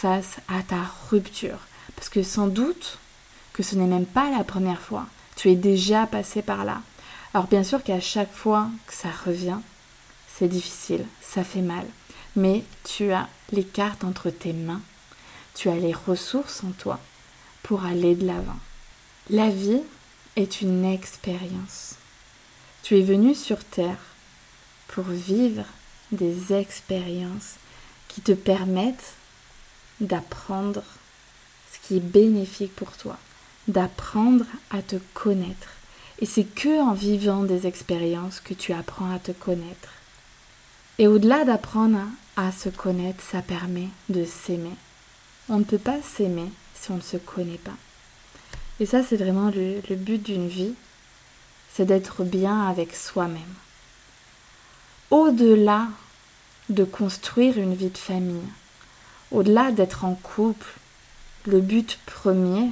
face 0.00 0.38
à 0.48 0.62
ta 0.62 0.90
rupture. 1.10 1.58
Parce 1.94 2.08
que 2.08 2.22
sans 2.22 2.46
doute 2.46 2.98
que 3.52 3.62
ce 3.62 3.74
n'est 3.76 3.86
même 3.86 4.06
pas 4.06 4.30
la 4.30 4.44
première 4.44 4.80
fois, 4.80 5.06
tu 5.36 5.50
es 5.50 5.56
déjà 5.56 6.06
passé 6.06 6.40
par 6.40 6.64
là. 6.64 6.80
Alors 7.34 7.48
bien 7.48 7.62
sûr 7.62 7.82
qu'à 7.82 8.00
chaque 8.00 8.32
fois 8.32 8.68
que 8.86 8.94
ça 8.94 9.10
revient, 9.26 9.58
c'est 10.34 10.48
difficile, 10.48 11.04
ça 11.20 11.44
fait 11.44 11.60
mal. 11.60 11.84
Mais 12.34 12.64
tu 12.84 13.12
as 13.12 13.28
les 13.52 13.64
cartes 13.64 14.02
entre 14.02 14.30
tes 14.30 14.54
mains, 14.54 14.80
tu 15.54 15.68
as 15.68 15.76
les 15.76 15.92
ressources 15.92 16.64
en 16.64 16.70
toi 16.70 16.98
pour 17.62 17.84
aller 17.84 18.14
de 18.14 18.26
l'avant. 18.26 18.58
La 19.28 19.50
vie 19.50 19.82
est 20.36 20.62
une 20.62 20.86
expérience. 20.86 21.96
Tu 22.82 22.98
es 22.98 23.02
venu 23.02 23.34
sur 23.34 23.62
Terre 23.64 24.00
pour 24.88 25.04
vivre 25.04 25.64
des 26.10 26.54
expériences 26.54 27.56
qui 28.08 28.22
te 28.22 28.32
permettent 28.32 29.14
d'apprendre 30.00 30.82
ce 31.72 31.86
qui 31.86 31.96
est 31.96 32.00
bénéfique 32.00 32.74
pour 32.74 32.92
toi, 32.92 33.18
d'apprendre 33.68 34.44
à 34.70 34.82
te 34.82 34.96
connaître. 35.14 35.68
Et 36.18 36.26
c'est 36.26 36.44
que 36.44 36.82
en 36.82 36.92
vivant 36.92 37.44
des 37.44 37.66
expériences 37.66 38.40
que 38.40 38.54
tu 38.54 38.72
apprends 38.72 39.10
à 39.14 39.18
te 39.18 39.32
connaître. 39.32 39.90
Et 40.98 41.06
au-delà 41.06 41.44
d'apprendre 41.44 41.98
à 42.36 42.52
se 42.52 42.68
connaître, 42.68 43.22
ça 43.22 43.40
permet 43.40 43.88
de 44.08 44.24
s'aimer. 44.24 44.76
On 45.48 45.58
ne 45.58 45.64
peut 45.64 45.78
pas 45.78 46.00
s'aimer 46.02 46.50
si 46.74 46.90
on 46.90 46.96
ne 46.96 47.00
se 47.00 47.16
connaît 47.16 47.58
pas. 47.58 47.76
Et 48.80 48.86
ça, 48.86 49.02
c'est 49.02 49.16
vraiment 49.16 49.50
le, 49.50 49.80
le 49.88 49.96
but 49.96 50.22
d'une 50.22 50.48
vie, 50.48 50.74
c'est 51.72 51.86
d'être 51.86 52.24
bien 52.24 52.68
avec 52.68 52.94
soi-même. 52.94 53.54
Au-delà 55.10 55.88
de 56.70 56.84
construire 56.84 57.58
une 57.58 57.74
vie 57.74 57.90
de 57.90 57.98
famille. 57.98 58.48
Au-delà 59.30 59.70
d'être 59.70 60.04
en 60.04 60.14
couple, 60.14 60.66
le 61.46 61.60
but 61.60 61.98
premier 62.06 62.70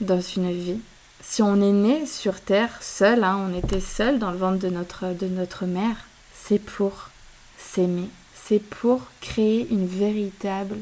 dans 0.00 0.20
une 0.20 0.50
vie, 0.50 0.80
si 1.22 1.42
on 1.42 1.56
est 1.56 1.72
né 1.72 2.06
sur 2.06 2.40
Terre 2.40 2.82
seul, 2.82 3.22
hein, 3.22 3.48
on 3.48 3.56
était 3.56 3.80
seul 3.80 4.18
dans 4.18 4.30
le 4.30 4.38
ventre 4.38 4.58
de 4.58 4.68
notre, 4.68 5.14
de 5.14 5.26
notre 5.26 5.66
mère, 5.66 5.96
c'est 6.34 6.58
pour 6.58 7.10
s'aimer, 7.58 8.08
c'est 8.34 8.58
pour 8.58 9.02
créer 9.20 9.68
une 9.70 9.86
véritable, 9.86 10.78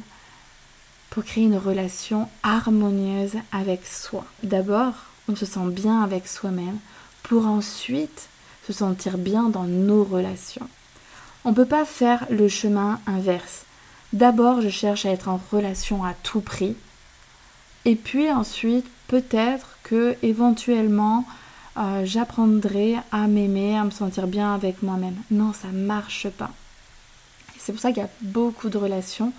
pour 1.11 1.25
créer 1.25 1.45
une 1.45 1.59
relation 1.59 2.29
harmonieuse 2.43 3.35
avec 3.53 3.87
soi. 3.87 4.25
D'abord, 4.43 4.95
on 5.29 5.37
se 5.37 5.45
sent 5.45 5.69
bien 5.69 6.03
avec 6.03 6.27
soi-même 6.27 6.79
pour 7.23 7.47
ensuite 7.47 8.29
se 8.67 8.73
sentir 8.73 9.19
bien 9.19 9.51
dans 9.51 9.65
nos 9.65 10.05
relations. 10.05 10.69
On 11.45 11.51
ne 11.51 11.55
peut 11.55 11.67
pas 11.67 11.85
faire 11.85 12.27
le 12.31 12.49
chemin 12.49 13.01
inverse. 13.07 13.65
D'abord, 14.13 14.61
je 14.61 14.69
cherche 14.69 15.07
à 15.07 15.11
être 15.11 15.29
en 15.29 15.41
relation 15.53 16.05
à 16.05 16.15
tout 16.23 16.41
prix. 16.41 16.75
Et 17.85 17.95
puis 17.95 18.31
ensuite, 18.31 18.87
peut-être 19.07 19.79
que 19.83 20.17
éventuellement, 20.23 21.25
euh, 21.77 22.05
j'apprendrai 22.05 22.97
à 23.13 23.27
m'aimer, 23.27 23.77
à 23.77 23.85
me 23.85 23.91
sentir 23.91 24.27
bien 24.27 24.55
avec 24.55 24.83
moi-même. 24.83 25.17
Non, 25.31 25.53
ça 25.53 25.69
marche 25.69 26.29
pas. 26.29 26.51
C'est 27.59 27.73
pour 27.73 27.81
ça 27.81 27.93
qu'il 27.93 28.03
y 28.03 28.07
a 28.07 28.11
beaucoup 28.23 28.71
de 28.71 28.79
relations 28.79 29.33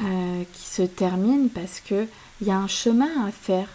euh, 0.00 0.44
qui 0.52 0.66
se 0.66 0.82
terminent 0.82 1.48
parce 1.52 1.80
que 1.80 2.06
il 2.40 2.46
y 2.46 2.50
a 2.50 2.56
un 2.56 2.68
chemin 2.68 3.26
à 3.26 3.32
faire 3.32 3.68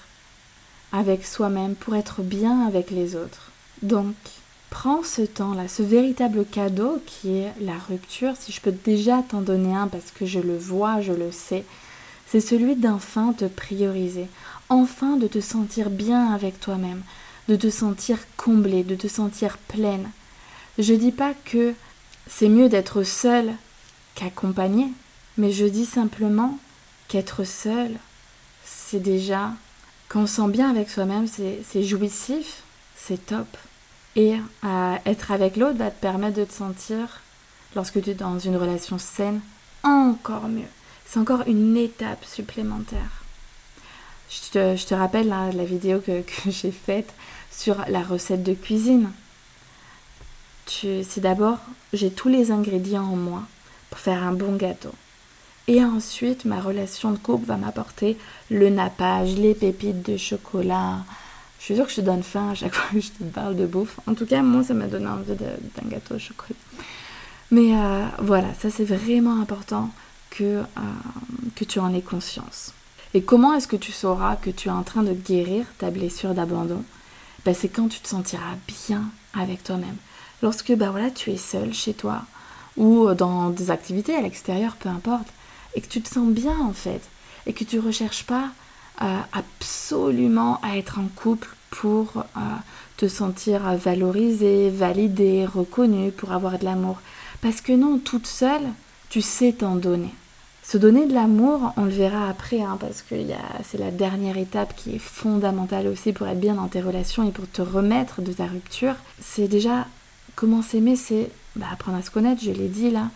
avec 0.94 1.26
soi-même 1.26 1.76
pour 1.76 1.96
être 1.96 2.22
bien 2.22 2.66
avec 2.66 2.92
les 2.92 3.16
autres. 3.16 3.52
Donc, 3.82 4.16
prends 4.74 5.04
ce 5.04 5.22
temps-là, 5.22 5.68
ce 5.68 5.84
véritable 5.84 6.46
cadeau 6.46 7.00
qui 7.06 7.38
est 7.38 7.54
la 7.62 7.78
rupture, 7.88 8.34
si 8.36 8.52
je 8.52 8.60
peux 8.60 8.72
déjà 8.72 9.22
t'en 9.22 9.42
donner 9.42 9.76
un 9.76 9.88
parce 9.88 10.10
que 10.10 10.26
je 10.26 10.40
le 10.40 10.58
vois, 10.58 11.00
je 11.00 11.14
le 11.14 11.32
sais, 11.32 11.64
c'est 12.26 12.42
celui 12.42 12.76
d'enfin 12.76 13.34
te 13.34 13.46
prioriser, 13.46 14.28
enfin 14.70 15.16
de 15.18 15.28
te 15.28 15.42
sentir 15.42 15.92
bien 15.92 16.34
avec 16.34 16.60
toi-même, 16.60 17.04
de 17.50 17.56
te 17.56 17.70
sentir 17.70 18.18
comblée, 18.36 18.84
de 18.84 18.96
te 18.96 19.08
sentir 19.08 19.60
pleine. 19.60 20.10
Je 20.80 20.96
dis 20.96 21.12
pas 21.12 21.36
que 21.46 21.76
c'est 22.28 22.50
mieux 22.50 22.68
d'être 22.68 23.04
seule 23.04 23.54
qu'accompagnée, 24.16 24.92
mais 25.38 25.52
je 25.52 25.66
dis 25.66 25.86
simplement 25.86 26.58
qu'être 27.10 27.44
seule, 27.44 27.98
c'est 28.66 29.04
déjà 29.04 29.52
Quand 30.10 30.22
on 30.22 30.28
se 30.28 30.38
sent 30.38 30.48
bien 30.48 30.72
avec 30.72 30.90
soi-même, 30.90 31.28
c'est 31.28 31.84
jouissif, 31.84 32.64
c'est 32.96 33.24
top. 33.24 33.48
Et 34.16 34.36
euh, 34.64 34.96
être 35.06 35.32
avec 35.32 35.58
l'autre 35.58 35.78
va 35.78 35.92
te 35.92 36.00
permettre 36.00 36.38
de 36.38 36.46
te 36.46 36.54
sentir, 36.54 37.22
lorsque 37.76 38.02
tu 38.02 38.12
es 38.12 38.14
dans 38.14 38.38
une 38.40 38.58
relation 38.58 39.00
saine, 39.00 39.42
encore 39.84 40.48
mieux. 40.48 40.68
C'est 41.06 41.20
encore 41.20 41.44
une 41.48 41.76
étape 41.78 42.24
supplémentaire. 42.26 43.24
Je 44.30 44.86
te, 44.86 44.94
rappelle 44.94 45.28
la 45.28 45.66
vidéo 45.66 46.00
que, 46.00 46.22
que 46.44 46.52
j'ai 46.52 46.72
faite 46.72 47.14
sur 47.52 47.84
la 47.88 48.02
recette 48.02 48.44
de 48.44 48.54
cuisine. 48.54 49.12
C'est 50.66 51.20
d'abord, 51.20 51.60
j'ai 51.94 52.12
tous 52.12 52.30
les 52.30 52.52
ingrédients 52.52 53.04
en 53.04 53.16
moi 53.16 53.44
pour 53.90 54.00
faire 54.00 54.24
un 54.24 54.34
bon 54.34 54.56
gâteau. 54.56 54.94
Et 55.68 55.84
ensuite, 55.84 56.46
ma 56.46 56.60
relation 56.60 57.12
de 57.12 57.18
couple 57.18 57.46
va 57.46 57.58
m'apporter 57.58 58.18
le 58.50 58.70
nappage, 58.70 59.36
les 59.36 59.54
pépites 59.54 60.04
de 60.04 60.18
chocolat. 60.18 60.98
Je 61.64 61.68
suis 61.68 61.76
sûre 61.76 61.86
que 61.86 61.92
je 61.92 61.96
te 61.96 62.02
donne 62.02 62.24
faim 62.24 62.50
à 62.52 62.56
chaque 62.56 62.74
fois 62.74 62.90
que 62.92 63.00
je 63.00 63.08
te 63.08 63.24
parle 63.24 63.56
de 63.56 63.66
bouffe. 63.66 63.98
En 64.06 64.16
tout 64.16 64.26
cas, 64.26 64.42
moi, 64.42 64.66
ça 64.66 64.74
m'a 64.74 64.88
donné 64.88 65.08
envie 65.08 65.34
d'un 65.34 65.90
gâteau 65.90 66.16
au 66.16 66.20
chocolat. 66.20 66.60
Mais 67.52 67.74
euh, 67.74 68.06
voilà, 68.20 68.54
ça 68.60 68.70
c'est 68.70 68.84
vraiment 68.84 69.40
important 69.40 69.90
que, 70.30 70.44
euh, 70.44 70.64
que 71.56 71.64
tu 71.64 71.80
en 71.80 71.94
aies 71.94 72.02
conscience. 72.02 72.74
Et 73.14 73.22
comment 73.22 73.54
est-ce 73.54 73.70
que 73.70 73.78
tu 73.78 73.94
sauras 73.94 74.36
que 74.36 74.50
tu 74.50 74.68
es 74.68 74.72
en 74.72 74.84
train 74.84 75.04
de 75.04 75.14
guérir 75.14 75.66
ta 75.78 75.90
blessure 75.90 76.34
d'abandon? 76.34 76.84
Ben, 77.46 77.56
C'est 77.56 77.70
quand 77.70 77.88
tu 77.88 78.02
te 78.02 78.10
sentiras 78.10 78.58
bien 78.68 79.06
avec 79.34 79.64
toi-même. 79.64 79.96
Lorsque 80.42 80.74
ben, 80.74 80.94
tu 81.16 81.32
es 81.32 81.38
seul 81.38 81.74
chez 81.74 81.94
toi 81.94 82.24
ou 82.76 83.14
dans 83.14 83.52
des 83.52 83.72
activités 83.72 84.16
à 84.16 84.22
l'extérieur, 84.22 84.76
peu 84.76 84.90
importe, 84.90 85.28
et 85.76 85.82
que 85.82 85.88
tu 85.88 86.02
te 86.02 86.10
sens 86.10 86.28
bien 86.28 86.60
en 86.60 86.74
fait, 86.74 87.02
et 87.46 87.54
que 87.54 87.64
tu 87.64 87.78
ne 87.78 87.82
recherches 87.82 88.26
pas 88.26 88.48
euh, 88.48 88.63
absolument 89.32 90.60
à 90.62 90.78
être 90.78 91.00
en 91.00 91.08
couple 91.16 91.50
pour 91.72 92.18
euh, 92.18 92.40
te 92.98 93.08
sentir 93.08 93.62
valorisé, 93.76 94.70
validé, 94.70 95.46
reconnu, 95.46 96.12
pour 96.12 96.32
avoir 96.32 96.60
de 96.60 96.66
l'amour. 96.66 97.00
Parce 97.42 97.62
que 97.62 97.74
non, 97.74 97.98
toute 97.98 98.28
seule, 98.28 98.68
tu 99.10 99.22
sais 99.22 99.54
t'en 99.54 99.76
donner. 99.76 100.14
Se 100.64 100.78
donner 100.78 101.06
de 101.06 101.14
l'amour, 101.14 101.74
on 101.76 101.84
le 101.84 101.92
verra 101.92 102.30
après, 102.30 102.62
hein, 102.62 102.78
parce 102.80 103.02
que 103.02 103.16
c'est 103.66 103.78
la 103.78 103.92
dernière 103.92 104.38
étape 104.38 104.76
qui 104.78 104.96
est 104.96 105.00
fondamentale 105.00 105.88
aussi 105.88 106.14
pour 106.14 106.28
être 106.28 106.40
bien 106.40 106.54
dans 106.54 106.70
tes 106.70 106.80
relations 106.80 107.28
et 107.28 107.32
pour 107.32 107.50
te 107.50 107.62
remettre 107.62 108.22
de 108.22 108.32
ta 108.32 108.46
rupture. 108.46 108.96
C'est 109.20 109.50
déjà 109.50 109.88
comment 110.36 110.62
s'aimer, 110.62 110.96
c'est 110.96 111.30
bah, 111.58 111.66
apprendre 111.72 111.98
à 111.98 112.02
se 112.02 112.12
connaître, 112.12 112.42
je 112.42 112.52
l'ai 112.52 112.70
dit 112.70 112.92
là, 112.92 113.10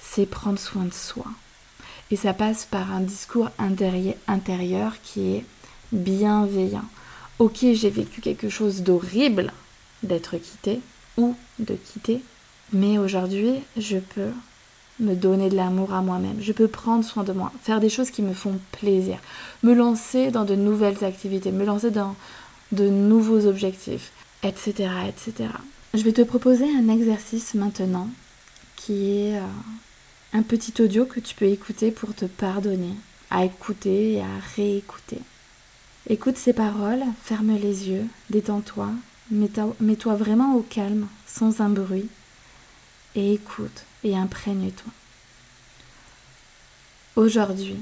c'est 0.00 0.26
prendre 0.26 0.58
soin 0.58 0.84
de 0.84 0.94
soi. 0.94 1.24
Et 2.10 2.16
ça 2.16 2.34
passe 2.34 2.64
par 2.64 2.92
un 2.92 3.00
discours 3.00 3.50
intérieur 3.58 4.92
qui 5.02 5.36
est 5.36 5.44
bienveillant. 5.92 6.84
Ok, 7.38 7.58
j'ai 7.72 7.90
vécu 7.90 8.20
quelque 8.20 8.48
chose 8.48 8.82
d'horrible 8.82 9.52
d'être 10.02 10.36
quitté 10.36 10.80
ou 11.16 11.34
de 11.58 11.74
quitter, 11.74 12.20
mais 12.72 12.98
aujourd'hui, 12.98 13.54
je 13.76 13.98
peux 13.98 14.30
me 15.00 15.14
donner 15.14 15.48
de 15.48 15.56
l'amour 15.56 15.92
à 15.92 16.02
moi-même. 16.02 16.36
Je 16.40 16.52
peux 16.52 16.68
prendre 16.68 17.04
soin 17.04 17.24
de 17.24 17.32
moi, 17.32 17.52
faire 17.62 17.80
des 17.80 17.88
choses 17.88 18.10
qui 18.10 18.22
me 18.22 18.34
font 18.34 18.58
plaisir, 18.72 19.18
me 19.62 19.74
lancer 19.74 20.30
dans 20.30 20.44
de 20.44 20.54
nouvelles 20.54 21.02
activités, 21.04 21.50
me 21.50 21.64
lancer 21.64 21.90
dans 21.90 22.14
de 22.72 22.88
nouveaux 22.88 23.46
objectifs, 23.46 24.12
etc., 24.42 24.90
etc. 25.08 25.50
Je 25.94 26.02
vais 26.02 26.12
te 26.12 26.22
proposer 26.22 26.66
un 26.76 26.88
exercice 26.88 27.54
maintenant 27.54 28.08
qui 28.76 29.10
est 29.10 29.36
euh, 29.36 29.42
un 30.34 30.42
petit 30.42 30.82
audio 30.82 31.06
que 31.06 31.20
tu 31.20 31.36
peux 31.36 31.46
écouter 31.46 31.92
pour 31.92 32.12
te 32.12 32.24
pardonner, 32.24 32.94
à 33.30 33.44
écouter 33.44 34.14
et 34.14 34.20
à 34.20 34.38
réécouter. 34.56 35.20
Écoute 36.08 36.36
ces 36.36 36.52
paroles, 36.52 37.04
ferme 37.22 37.56
les 37.56 37.88
yeux, 37.88 38.04
détends-toi, 38.30 38.90
mets-toi 39.30 40.14
vraiment 40.16 40.56
au 40.56 40.62
calme, 40.62 41.06
sans 41.24 41.60
un 41.60 41.68
bruit, 41.68 42.08
et 43.14 43.34
écoute 43.34 43.84
et 44.02 44.16
imprègne-toi. 44.16 44.92
Aujourd'hui, 47.14 47.78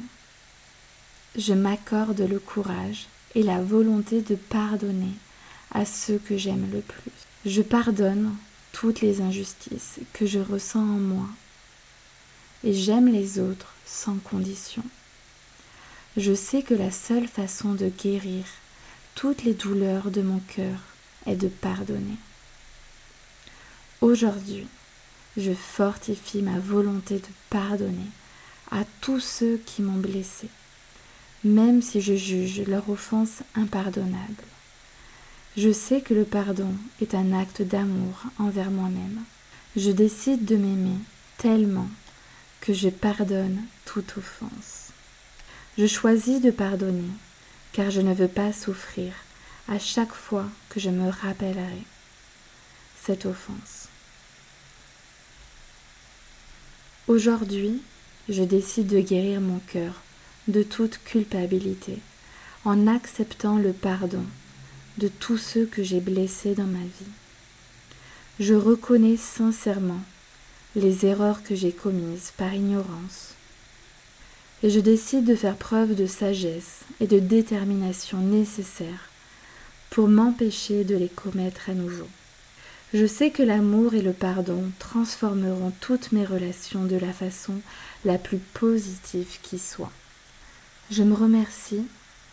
je 1.37 1.55
m'accorde 1.55 2.21
le 2.21 2.39
courage 2.39 3.07
et 3.35 3.43
la 3.43 3.63
volonté 3.63 4.21
de 4.21 4.35
pardonner 4.35 5.15
à 5.73 5.87
ceux 5.87 6.19
que 6.19 6.37
j'aime 6.37 6.69
le 6.71 6.83
plus. 6.83 7.13
Je 7.47 7.63
pardonne 7.63 8.37
toutes 8.73 9.01
les 9.01 9.23
injustices 9.23 10.01
que 10.13 10.27
je 10.27 10.39
ressens 10.39 10.81
en 10.81 11.01
moi 11.01 11.27
et 12.65 12.73
j'aime 12.73 13.09
les 13.09 13.39
autres 13.39 13.75
sans 13.87 14.17
condition. 14.17 14.83
Je 16.17 16.35
sais 16.35 16.63
que 16.63 16.75
la 16.75 16.91
seule 16.91 17.27
façon 17.27 17.75
de 17.75 17.89
guérir 17.89 18.45
toutes 19.15 19.45
les 19.45 19.55
douleurs 19.55 20.11
de 20.11 20.23
mon 20.23 20.39
cœur 20.41 20.79
est 21.27 21.37
de 21.37 21.49
pardonner. 21.49 22.17
Aujourd'hui, 24.01 24.67
je 25.37 25.53
fortifie 25.53 26.43
ma 26.43 26.59
volonté 26.59 27.17
de 27.19 27.29
pardonner 27.49 28.11
à 28.71 28.85
tous 29.01 29.21
ceux 29.21 29.61
qui 29.65 29.83
m'ont 29.83 29.99
blessé, 29.99 30.49
même 31.45 31.83
si 31.83 32.01
je 32.01 32.15
juge 32.15 32.63
leur 32.67 32.89
offense 32.91 33.43
impardonnable. 33.55 34.45
Je 35.57 35.73
sais 35.73 36.01
que 36.01 36.15
le 36.15 36.25
pardon 36.25 36.75
est 37.01 37.15
un 37.15 37.33
acte 37.33 37.63
d'amour 37.63 38.23
envers 38.39 38.71
moi-même. 38.71 39.23
Je 39.77 39.91
décide 39.91 40.45
de 40.45 40.57
m'aimer 40.57 40.99
tellement 41.37 41.89
que 42.63 42.73
je 42.73 42.89
pardonne 42.89 43.61
toute 43.85 44.17
offense. 44.17 44.93
Je 45.77 45.87
choisis 45.87 46.41
de 46.41 46.53
pardonner 46.53 47.11
car 47.73 47.91
je 47.91 48.01
ne 48.01 48.15
veux 48.15 48.29
pas 48.29 48.53
souffrir 48.53 49.13
à 49.69 49.79
chaque 49.79 50.13
fois 50.13 50.47
que 50.69 50.79
je 50.79 50.89
me 50.89 51.11
rappellerai 51.11 51.83
cette 53.03 53.27
offense. 53.27 53.89
Aujourd'hui, 57.09 57.83
je 58.29 58.45
décide 58.45 58.87
de 58.87 59.01
guérir 59.01 59.41
mon 59.41 59.59
cœur 59.59 60.01
de 60.47 60.63
toute 60.63 60.99
culpabilité 61.03 61.99
en 62.65 62.87
acceptant 62.87 63.59
le 63.59 63.73
pardon 63.73 64.25
de 64.99 65.09
tous 65.09 65.39
ceux 65.39 65.67
que 65.67 65.83
j'ai 65.83 66.01
blessés 66.01 66.55
dans 66.55 66.67
ma 66.67 66.79
vie. 66.79 67.13
Je 68.39 68.55
reconnais 68.55 69.17
sincèrement 69.17 70.03
les 70.75 71.07
erreurs 71.07 71.43
que 71.43 71.55
j'ai 71.55 71.73
commises 71.73 72.33
par 72.37 72.55
ignorance 72.55 73.35
et 74.63 74.71
je 74.71 74.81
décide 74.81 75.25
de 75.25 75.35
faire 75.35 75.57
preuve 75.57 75.95
de 75.95 76.07
sagesse 76.07 76.81
et 77.01 77.07
de 77.07 77.19
détermination 77.19 78.19
nécessaires 78.19 79.11
pour 79.91 80.09
m'empêcher 80.09 80.85
de 80.85 80.97
les 80.97 81.09
commettre 81.09 81.71
à 81.71 81.75
nouveau. 81.75 82.09
Je 82.95 83.07
sais 83.07 83.31
que 83.31 83.43
l'amour 83.43 83.95
et 83.95 84.03
le 84.03 84.13
pardon 84.13 84.65
transformeront 84.79 85.73
toutes 85.81 86.13
mes 86.13 86.25
relations 86.25 86.85
de 86.85 86.97
la 86.97 87.13
façon 87.13 87.55
la 88.05 88.19
plus 88.19 88.39
positive 88.39 89.39
qui 89.43 89.59
soit. 89.59 89.93
Je 90.91 91.03
me 91.03 91.15
remercie 91.15 91.85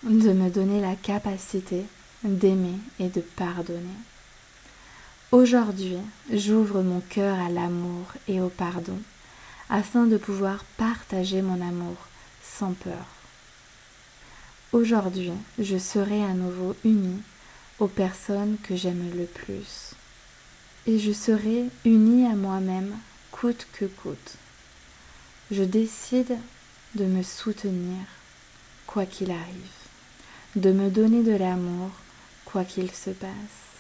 de 0.04 0.34
me 0.34 0.50
donner 0.50 0.82
la 0.82 0.96
capacité 0.96 1.84
d'aimer 2.24 2.78
et 3.00 3.08
de 3.08 3.22
pardonner. 3.22 3.80
Aujourd'hui, 5.32 5.98
j'ouvre 6.34 6.82
mon 6.82 7.02
cœur 7.02 7.38
à 7.38 7.50
l'amour 7.50 8.08
et 8.28 8.42
au 8.42 8.50
pardon 8.50 8.98
afin 9.70 10.08
de 10.08 10.18
pouvoir 10.18 10.64
partager 10.76 11.44
mon 11.44 11.62
amour 11.62 11.98
sans 12.42 12.74
peur. 12.74 13.06
Aujourd'hui, 14.74 15.34
je 15.60 15.78
serai 15.78 16.24
à 16.24 16.34
nouveau 16.34 16.76
unie 16.84 17.22
aux 17.78 17.88
personnes 17.88 18.58
que 18.64 18.76
j'aime 18.76 19.12
le 19.16 19.26
plus 19.26 19.94
et 20.88 20.98
je 20.98 21.12
serai 21.12 21.66
unie 21.86 22.26
à 22.26 22.34
moi-même 22.34 22.98
coûte 23.30 23.68
que 23.74 23.86
coûte. 23.86 24.34
Je 25.52 25.64
décide 25.64 26.38
de 26.96 27.06
me 27.06 27.22
soutenir 27.22 28.00
quoi 28.88 29.06
qu'il 29.06 29.30
arrive, 29.30 29.78
de 30.56 30.72
me 30.72 30.90
donner 30.90 31.22
de 31.22 31.36
l'amour 31.36 31.92
quoi 32.46 32.64
qu'il 32.64 32.90
se 32.90 33.12
passe. 33.12 33.69